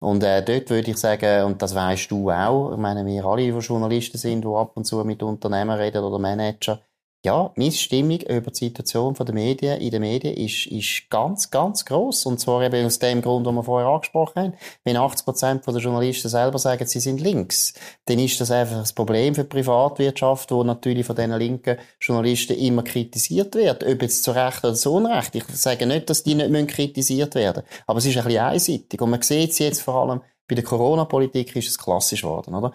[0.00, 3.42] Und äh, dort würde ich sagen, und das weißt du auch, ich meine, wir alle,
[3.42, 6.80] die Journalisten sind, die ab und zu mit Unternehmern reden oder Manager,
[7.24, 12.24] ja, Missstimmung über die Situation der Medien in den Medien ist, ist ganz, ganz groß
[12.26, 14.54] Und zwar eben aus dem Grund, den wir vorher angesprochen haben.
[14.84, 17.74] Wenn 80 Prozent der Journalisten selber sagen, sie sind links,
[18.06, 22.56] dann ist das einfach ein Problem für die Privatwirtschaft, wo natürlich von diesen linken Journalisten
[22.56, 23.84] immer kritisiert wird.
[23.84, 25.34] Ob jetzt zu Recht oder zu Unrecht.
[25.34, 27.82] Ich sage nicht, dass die nicht kritisiert werden müssen.
[27.86, 29.00] Aber es ist ein bisschen einseitig.
[29.00, 32.72] Und man sieht es jetzt vor allem bei der Corona-Politik ist es klassisch geworden, oder?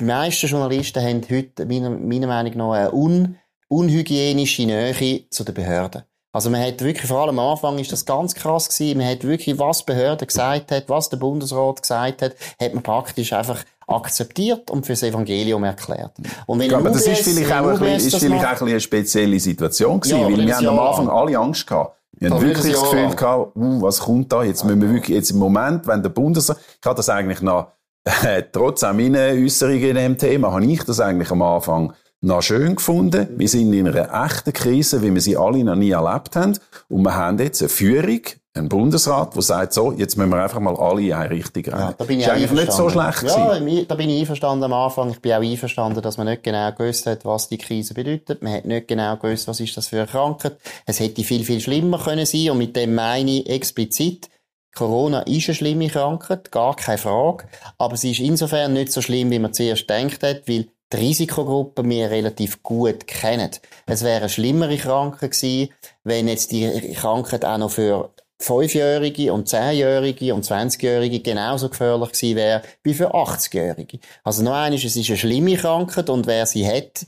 [0.00, 3.36] Die meisten Journalisten haben heute, meiner, meiner Meinung nach, eine un
[3.70, 6.02] unhygienische Nähe zu den Behörden.
[6.32, 9.24] Also man hat wirklich, vor allem am Anfang ist das ganz krass gewesen, man hat
[9.24, 13.64] wirklich, was die Behörde gesagt hat, was der Bundesrat gesagt hat, hat man praktisch einfach
[13.88, 16.12] akzeptiert und fürs Evangelium erklärt.
[16.46, 19.40] Und wenn aber das ist vielleicht auch, ein bisschen, ist vielleicht auch ein eine spezielle
[19.40, 21.96] Situation gewesen, ja, weil wir haben am Anfang alle Angst gehabt.
[22.12, 24.44] Wir haben wirklich das Gefühl gehabt, uh, was kommt da?
[24.44, 27.72] Jetzt müssen wir wirklich, jetzt im Moment, wenn der Bundesrat, ich habe das eigentlich noch,
[28.52, 31.92] trotz auch meiner Äußerungen in dem Thema, habe ich das eigentlich am Anfang
[32.22, 33.28] noch schön gefunden.
[33.36, 36.58] Wir sind in einer echten Krise, wie wir sie alle noch nie erlebt haben.
[36.88, 38.20] Und wir haben jetzt eine Führung,
[38.52, 41.80] einen Bundesrat, der sagt, so, jetzt müssen wir einfach mal alle in eine Richtung rein.
[41.80, 43.86] Ja, da bin ich ist eigentlich nicht so schlecht Ja, gewesen.
[43.88, 45.10] da bin ich einverstanden am Anfang.
[45.10, 48.42] Ich bin auch einverstanden, dass man nicht genau gewusst hat, was die Krise bedeutet.
[48.42, 50.58] Man hat nicht genau gewusst, was ist das für eine Krankheit.
[50.84, 52.50] Es hätte viel, viel schlimmer können sein.
[52.50, 54.28] Und mit dem meine ich explizit,
[54.74, 57.44] Corona ist eine schlimme Krankheit, gar keine Frage.
[57.78, 61.88] Aber sie ist insofern nicht so schlimm, wie man zuerst denkt hat, weil die Risikogruppen
[61.88, 63.50] wir relativ gut kennen.
[63.86, 65.72] Es wäre eine schlimmere Krankheit gewesen,
[66.04, 68.10] wenn jetzt die Krankheit auch noch für
[68.40, 74.00] Fünfjährige und Zehnjährige und Zwanzigjährige genauso gefährlich gewesen wäre wie für 80-Jährige.
[74.24, 77.06] Also noch eines, es ist eine schlimme Krankheit und wer sie hat,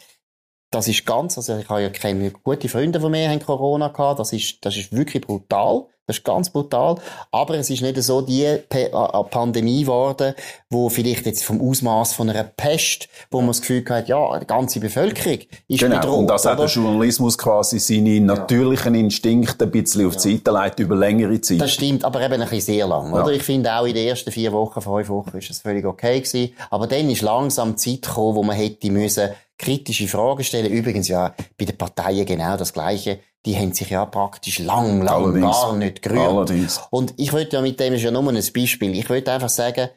[0.71, 4.21] das ist ganz, also ich habe ja keine gute Freunde von mir haben Corona gehabt,
[4.21, 5.87] das ist, das ist wirklich brutal.
[6.07, 6.97] Das ist ganz brutal.
[7.31, 8.59] Aber es ist nicht so die
[9.31, 10.35] Pandemie geworden,
[10.69, 14.47] wo vielleicht jetzt vom Ausmaß von einer Pest, wo man das Gefühl hat, ja, die
[14.47, 15.39] ganze Bevölkerung
[15.69, 16.01] ist genau.
[16.01, 16.19] bedroht.
[16.19, 20.81] Und das hat der Journalismus quasi seine natürlichen Instinkte ein bisschen auf die Seite leitet
[20.81, 21.61] über längere Zeit.
[21.61, 23.23] Das stimmt, aber eben ein bisschen sehr lang, ja.
[23.23, 23.33] oder?
[23.33, 26.53] Ich finde auch in den ersten vier Wochen, fünf Wochen ist das völlig okay gewesen.
[26.71, 30.73] Aber dann ist langsam die Zeit gekommen, wo man hätte müssen kritische Fragen stellen.
[30.73, 35.25] Übrigens ja bei den Parteien genau das Gleiche die haben sich ja praktisch lang, lang
[35.25, 35.43] Allerdings.
[35.43, 36.29] gar nicht gerührt.
[36.29, 36.81] Allerdings.
[36.91, 38.97] Und ich wollte ja mit dem ist ja nur ein Beispiel.
[38.97, 39.89] Ich wollte einfach sagen,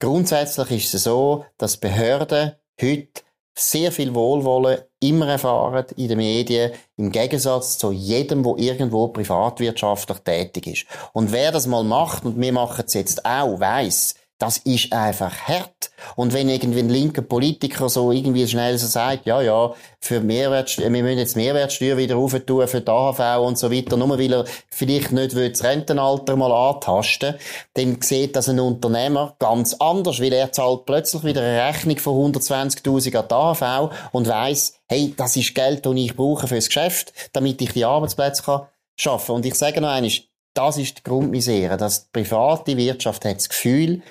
[0.00, 3.22] Grundsätzlich ist es so, dass Behörden heute
[3.54, 10.18] sehr viel Wohlwollen immer erfahren in den Medien, im Gegensatz zu jedem, wo irgendwo privatwirtschaftlich
[10.20, 10.86] tätig ist.
[11.12, 15.32] Und wer das mal macht, und wir machen es jetzt auch, weiß, das ist einfach
[15.46, 15.90] hart.
[16.16, 20.90] Und wenn irgendwie ein linker Politiker so irgendwie schnell so sagt, ja, ja, für Mehrwertsteuer,
[20.90, 24.46] wir müssen jetzt Mehrwertsteuer wieder tun für die AHV und so weiter, nur weil er
[24.70, 27.34] vielleicht nicht will, das Rentenalter mal antasten,
[27.74, 32.32] dann sieht das ein Unternehmer ganz anders, weil er zahlt plötzlich wieder eine Rechnung von
[32.32, 37.12] 120.000 an die AHV und weiss, hey, das ist Geld, das ich brauche fürs Geschäft,
[37.34, 38.62] damit ich die Arbeitsplätze kann
[38.96, 39.34] schaffen.
[39.34, 40.10] Und ich sage noch einmal,
[40.54, 44.02] das ist die Grundmisere, dass die private Wirtschaft hat das Gefühl,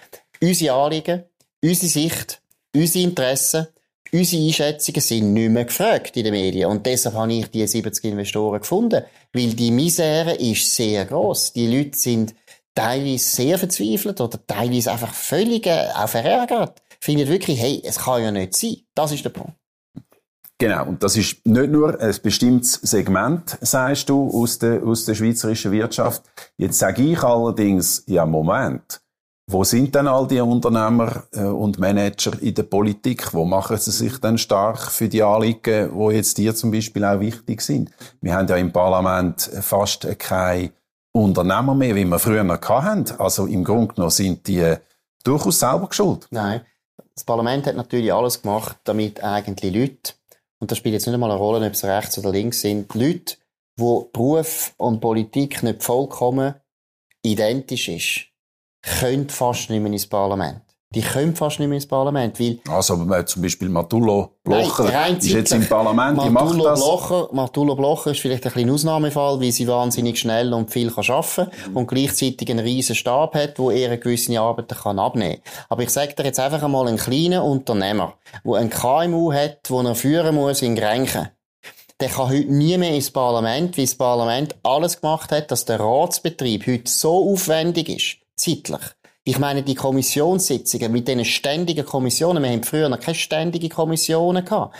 [0.41, 1.23] unsere Anliegen,
[1.63, 2.41] unsere Sicht,
[2.75, 3.67] unsere Interessen,
[4.11, 6.69] unsere Einschätzungen sind nicht mehr gefragt in den Medien.
[6.69, 9.03] Und deshalb habe ich die 70 Investoren gefunden.
[9.33, 11.53] Weil die Misere ist sehr groß.
[11.53, 12.33] Die Leute sind
[12.73, 16.81] teilweise sehr verzweifelt oder teilweise einfach völlig äh, auch verärgert.
[17.01, 18.77] Finden wirklich, hey, es kann ja nicht sein.
[18.95, 19.53] Das ist der Punkt.
[20.57, 25.15] Genau, und das ist nicht nur ein bestimmtes Segment, sagst du, aus der, aus der
[25.15, 26.23] schweizerischen Wirtschaft.
[26.57, 29.01] Jetzt sage ich allerdings, ja, Moment,
[29.51, 33.33] wo sind denn all die Unternehmer äh, und Manager in der Politik?
[33.33, 37.19] Wo machen sie sich denn stark für die Anliegen, wo jetzt dir zum Beispiel auch
[37.19, 37.91] wichtig sind?
[38.21, 40.71] Wir haben ja im Parlament fast keine
[41.11, 43.05] Unternehmer mehr, wie wir früher noch hatten.
[43.17, 44.75] Also im Grunde genommen sind die
[45.23, 46.27] durchaus selber geschuld.
[46.31, 46.61] Nein.
[47.15, 50.13] Das Parlament hat natürlich alles gemacht, damit eigentlich Leute
[50.59, 53.37] und das spielt jetzt nicht einmal eine Rolle, ob sie rechts oder links sind, Leute,
[53.77, 56.55] wo Beruf und Politik nicht vollkommen
[57.23, 58.27] identisch ist,
[58.81, 60.61] können fast nicht mehr ins Parlament.
[60.95, 62.59] Die können fast nicht mehr ins Parlament, weil...
[62.67, 66.79] Also zum Beispiel Matullo Blocher Nein, ist jetzt im Parlament, Matullo die macht das.
[66.79, 71.05] Blocher, Matullo Blocher ist vielleicht ein bisschen Ausnahmefall, weil sie wahnsinnig schnell und viel kann
[71.07, 75.65] arbeiten kann und gleichzeitig einen riesen Stab hat, wo er gewisse Arbeiten kann abnehmen kann.
[75.69, 79.81] Aber ich sage dir jetzt einfach einmal einen kleinen Unternehmer, der ein KMU hat, wo
[79.81, 81.29] er führen muss in Grenchen
[81.99, 85.81] der kann heute nie mehr ins Parlament, weil das Parlament alles gemacht hat, dass der
[85.81, 88.81] Ratsbetrieb heute so aufwendig ist, zeitlich,
[89.23, 94.45] ich meine, die Kommissionssitzungen mit diesen ständigen Kommissionen, wir haben früher noch keine ständigen Kommissionen
[94.45, 94.75] gehabt,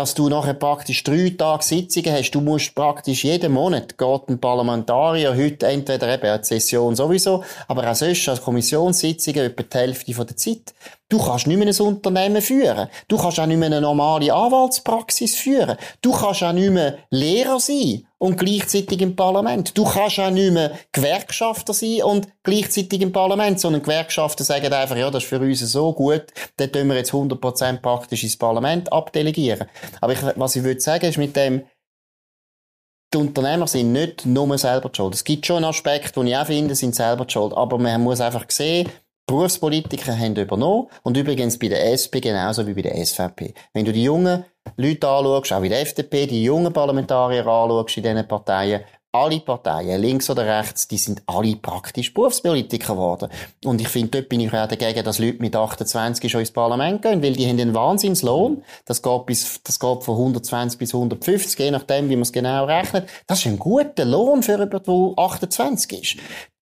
[0.00, 2.30] dass du nachher praktisch drei Tage Sitzungen hast.
[2.30, 7.90] Du musst praktisch jeden Monat geht ein Parlamentarier heute entweder eben eine Session sowieso, aber
[7.90, 10.72] auch sonst als Kommissionssitzungen etwa die Hälfte von der Zeit.
[11.10, 12.88] Du kannst nicht mehr ein Unternehmen führen.
[13.08, 15.76] Du kannst auch nicht mehr eine normale Anwaltspraxis führen.
[16.00, 19.76] Du kannst auch nicht mehr Lehrer sein und gleichzeitig im Parlament.
[19.76, 24.96] Du kannst auch nicht mehr Gewerkschafter sein und gleichzeitig im Parlament, sondern Gewerkschafter sagen einfach,
[24.96, 26.26] ja, das ist für uns so gut,
[26.58, 29.66] dann tun wir jetzt 100% praktisch ins Parlament abdelegieren.
[30.00, 31.62] Aber ich, was ich würde sagen, ist mit dem,
[33.12, 35.14] die Unternehmer sind nicht nur selber schuld.
[35.14, 37.52] Es gibt schon einen Aspekt, den ich auch finde, sind selber schuld.
[37.54, 38.88] Aber man muss einfach sehen,
[39.26, 40.88] Berufspolitiker haben übernommen.
[41.02, 43.54] Und übrigens bei der SP genauso wie bei der SVP.
[43.72, 44.44] Wenn du die jungen
[44.76, 48.82] Leute anschaust, auch wie der FDP, die jungen Parlamentarier anschaust in diesen Parteien,
[49.12, 53.28] alle Parteien, links oder rechts, die sind alle praktisch Berufspolitiker geworden.
[53.64, 57.02] Und ich finde, dort bin ich auch dagegen, dass Leute mit 28 schon ins Parlament
[57.02, 58.62] gehen, weil die haben einen Wahnsinnslohn.
[58.84, 62.64] Das geht bis, das geht von 120 bis 150, je nachdem, wie man es genau
[62.66, 63.08] rechnet.
[63.26, 66.16] Das ist ein guter Lohn für jemanden, der 28 ist.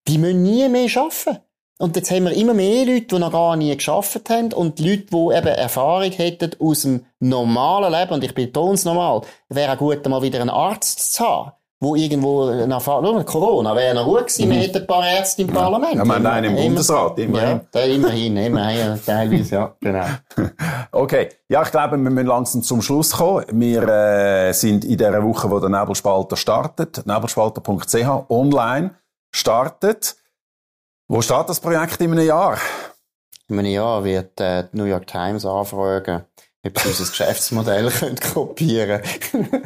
[0.07, 1.43] Die müssen nie mehr arbeiten.
[1.77, 5.05] Und jetzt haben wir immer mehr Leute, die noch gar nie geschafft haben und Leute,
[5.05, 8.15] die eben Erfahrung hätten aus dem normalen Leben.
[8.15, 11.95] Und ich betone es nochmal, wäre auch gut, mal wieder einen Arzt zu haben wo
[11.95, 14.51] irgendwo eine Erfahrung, Corona wäre noch gut gewesen, mhm.
[14.51, 15.53] wir hätten ein paar Ärzte im ja.
[15.53, 15.95] Parlament.
[15.95, 17.61] Ja, man, nein, im Bundesrat, immerhin.
[17.73, 20.05] Ja, immerhin, immerhin, teilweise, ja, genau.
[20.91, 21.29] okay.
[21.47, 23.45] Ja, ich glaube, wir müssen langsam zum Schluss kommen.
[23.51, 28.91] Wir äh, sind in dieser Woche, wo der Nebelspalter startet, nebelspalter.ch online
[29.31, 30.17] startet.
[31.07, 32.57] Wo steht das Projekt in einem Jahr?
[33.47, 36.25] In einem Jahr wird äh, die New York Times anfragen,
[36.69, 37.91] ob sie unser Geschäftsmodell
[38.33, 39.01] kopieren
[39.31, 39.61] können.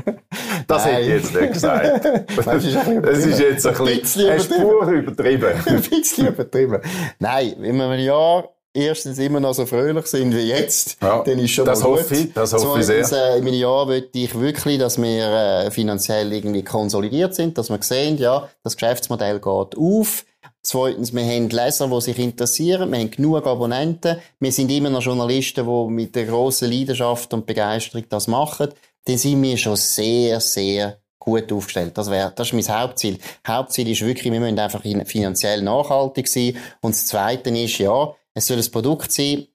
[0.68, 2.06] Das hätte ich jetzt nicht gesagt.
[2.36, 5.52] das ist, das ist jetzt ein bisschen, ein bisschen übertrieben.
[5.66, 6.80] ein bisschen übertrieben.
[7.20, 11.52] Nein, in einem Jahr erstens immer noch so fröhlich sind wie jetzt, ja, dann ist
[11.52, 12.12] schon das mal gut.
[12.12, 13.12] Ich, das hoffe ich sehr.
[13.12, 17.70] Äh, in meinem Jahr möchte ich wirklich, dass wir äh, finanziell irgendwie konsolidiert sind, dass
[17.70, 20.26] wir sehen, ja, das Geschäftsmodell geht auf,
[20.66, 25.02] Zweitens, wir haben Leser, die sich interessieren, wir haben genug Abonnenten, wir sind immer noch
[25.02, 28.70] Journalisten, die mit der grossen Leidenschaft und Begeisterung das machen.
[29.04, 31.98] Dann sind wir schon sehr, sehr gut aufgestellt.
[31.98, 33.18] Das wäre, das ist mein Hauptziel.
[33.46, 36.56] Hauptziel ist wirklich, wir müssen einfach finanziell nachhaltig sein.
[36.82, 39.48] Und das Zweite ist, ja, es soll ein Produkt sein,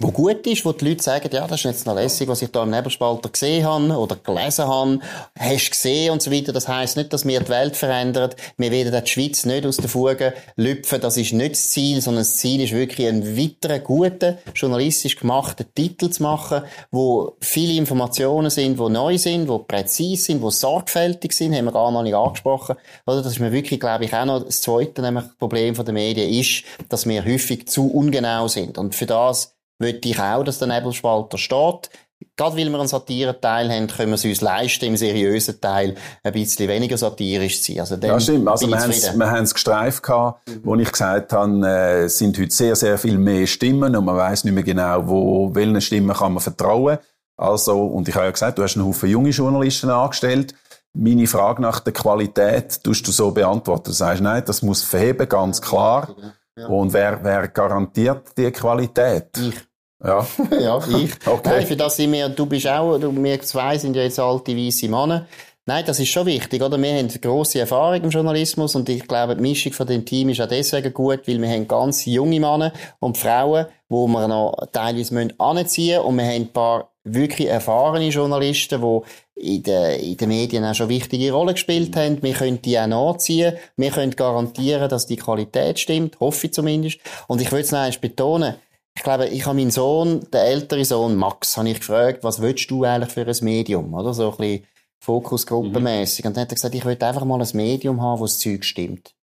[0.00, 2.50] wo gut ist, wo die Leute sagen, ja, das ist jetzt noch lässig, was ich
[2.50, 4.98] da im Nebelspalter gesehen habe oder gelesen habe,
[5.38, 6.52] hast gesehen und so weiter.
[6.52, 8.30] Das heisst nicht, dass wir die Welt verändern.
[8.56, 11.00] Wir werden die Schweiz nicht aus den Fugen lüpfen.
[11.00, 15.66] Das ist nicht das Ziel, sondern das Ziel ist wirklich einen weiteren, guten, journalistisch gemachten
[15.74, 21.32] Titel zu machen, wo viele Informationen sind, wo neu sind, wo präzise sind, wo sorgfältig
[21.32, 22.74] sind, haben wir gar noch nicht angesprochen.
[23.06, 26.30] Oder das ist mir wirklich, glaube ich, auch noch das zweite nämlich Problem der Medien
[26.30, 28.78] ist, dass wir häufig zu ungenau sind.
[28.78, 31.90] Und für das möchte ich auch, dass der Nebelspalter steht.
[32.36, 36.32] Gerade weil wir einen Satireteil haben, können wir es uns leisten, im seriösen Teil ein
[36.32, 37.80] bisschen weniger satirisch zu sein.
[37.80, 38.48] Also ja, stimmt.
[38.48, 40.60] Also wir haben es gestreift gehabt, mhm.
[40.64, 44.16] wo ich gesagt habe, äh, es sind heute sehr, sehr viel mehr Stimmen und man
[44.16, 46.98] weiß nicht mehr genau, wo, welchen Stimmen kann man vertrauen.
[47.36, 50.54] Also, und ich habe ja gesagt, du hast einen Haufen junge Journalisten angestellt.
[50.92, 53.86] Meine Frage nach der Qualität tust du so beantworten.
[53.86, 56.14] Du sagst, nein, das muss verheben, ganz klar.
[56.56, 56.66] Ja.
[56.66, 59.28] Und wer, wer garantiert die Qualität?
[59.36, 59.54] Ich.
[60.02, 60.26] Ja.
[60.60, 61.26] ja, ich.
[61.26, 61.48] Okay.
[61.48, 64.56] Nein, für das sind wir, du bist auch, du, wir zwei sind ja jetzt alte,
[64.56, 65.26] weisse Männer.
[65.66, 66.76] Nein, das ist schon wichtig, oder?
[66.76, 70.42] Wir haben grosse Erfahrung im Journalismus und ich glaube, die Mischung von dem Team ist
[70.42, 75.30] auch deswegen gut, weil wir haben ganz junge Männer und Frauen, wo wir noch teilweise
[75.38, 80.28] anziehen müssen und wir haben ein paar wirklich erfahrene Journalisten, die in den, in den
[80.28, 82.22] Medien auch schon wichtige Rollen gespielt haben.
[82.22, 83.54] Wir können die auch nachziehen.
[83.76, 86.18] Wir können garantieren, dass die Qualität stimmt.
[86.18, 87.00] Hoffe ich zumindest.
[87.28, 88.54] Und ich will es noch einmal betonen.
[88.96, 92.70] Ich glaube, ich habe meinen Sohn, den älteren Sohn Max, habe ich gefragt, was willst
[92.70, 93.92] du eigentlich für ein Medium?
[93.92, 94.66] Oder so ein bisschen
[95.00, 96.24] fokusgruppenmäßig.
[96.24, 96.28] Mhm.
[96.28, 98.64] Und dann hat er gesagt, ich will einfach mal ein Medium haben, wo das Zeug
[98.64, 99.14] stimmt.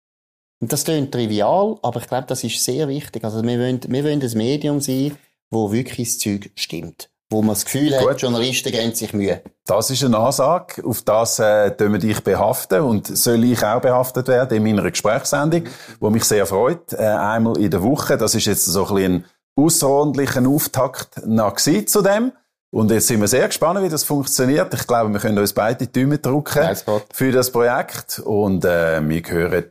[0.61, 3.25] Und das klingt trivial, aber ich glaube, das ist sehr wichtig.
[3.25, 5.17] Also wir wollen, wir wollen ein Medium sein,
[5.51, 8.11] wo wirklich das Zeug stimmt wo man das Gefühl Gut.
[8.11, 9.41] hat, Journalisten geben sich Mühe.
[9.65, 14.27] Das ist eine Ansage, auf das äh, wir dich behaften und soll ich auch behaftet
[14.29, 15.65] werden in meiner Gesprächssendung,
[16.01, 18.19] wo mich sehr freut, äh, einmal in der Woche.
[18.19, 19.25] Das ist jetzt so ein, bisschen ein
[19.65, 22.33] außerordentlicher Auftakt nach zu dem.
[22.73, 24.73] Und jetzt sind wir sehr gespannt, wie das funktioniert.
[24.75, 26.77] Ich glaube, wir können uns beide die Daumen drücken
[27.13, 28.21] für das Projekt.
[28.21, 29.65] Und äh, wir hören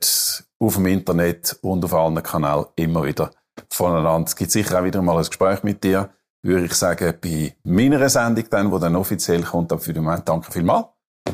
[0.59, 3.31] auf dem Internet und auf allen Kanälen immer wieder
[3.69, 4.27] voneinander.
[4.27, 6.09] Es gibt sicher auch wieder mal ein Gespräch mit dir
[6.41, 9.71] würde ich sagen, bei meiner Sendung dann, wo dann offiziell kommt.
[9.71, 10.87] Aber für den Moment danke vielmals.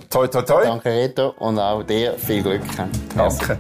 [0.10, 0.64] Toi, toi, toi.
[0.64, 1.34] Danke, Reto.
[1.40, 2.62] Und auch dir viel Glück.
[3.16, 3.58] Danke.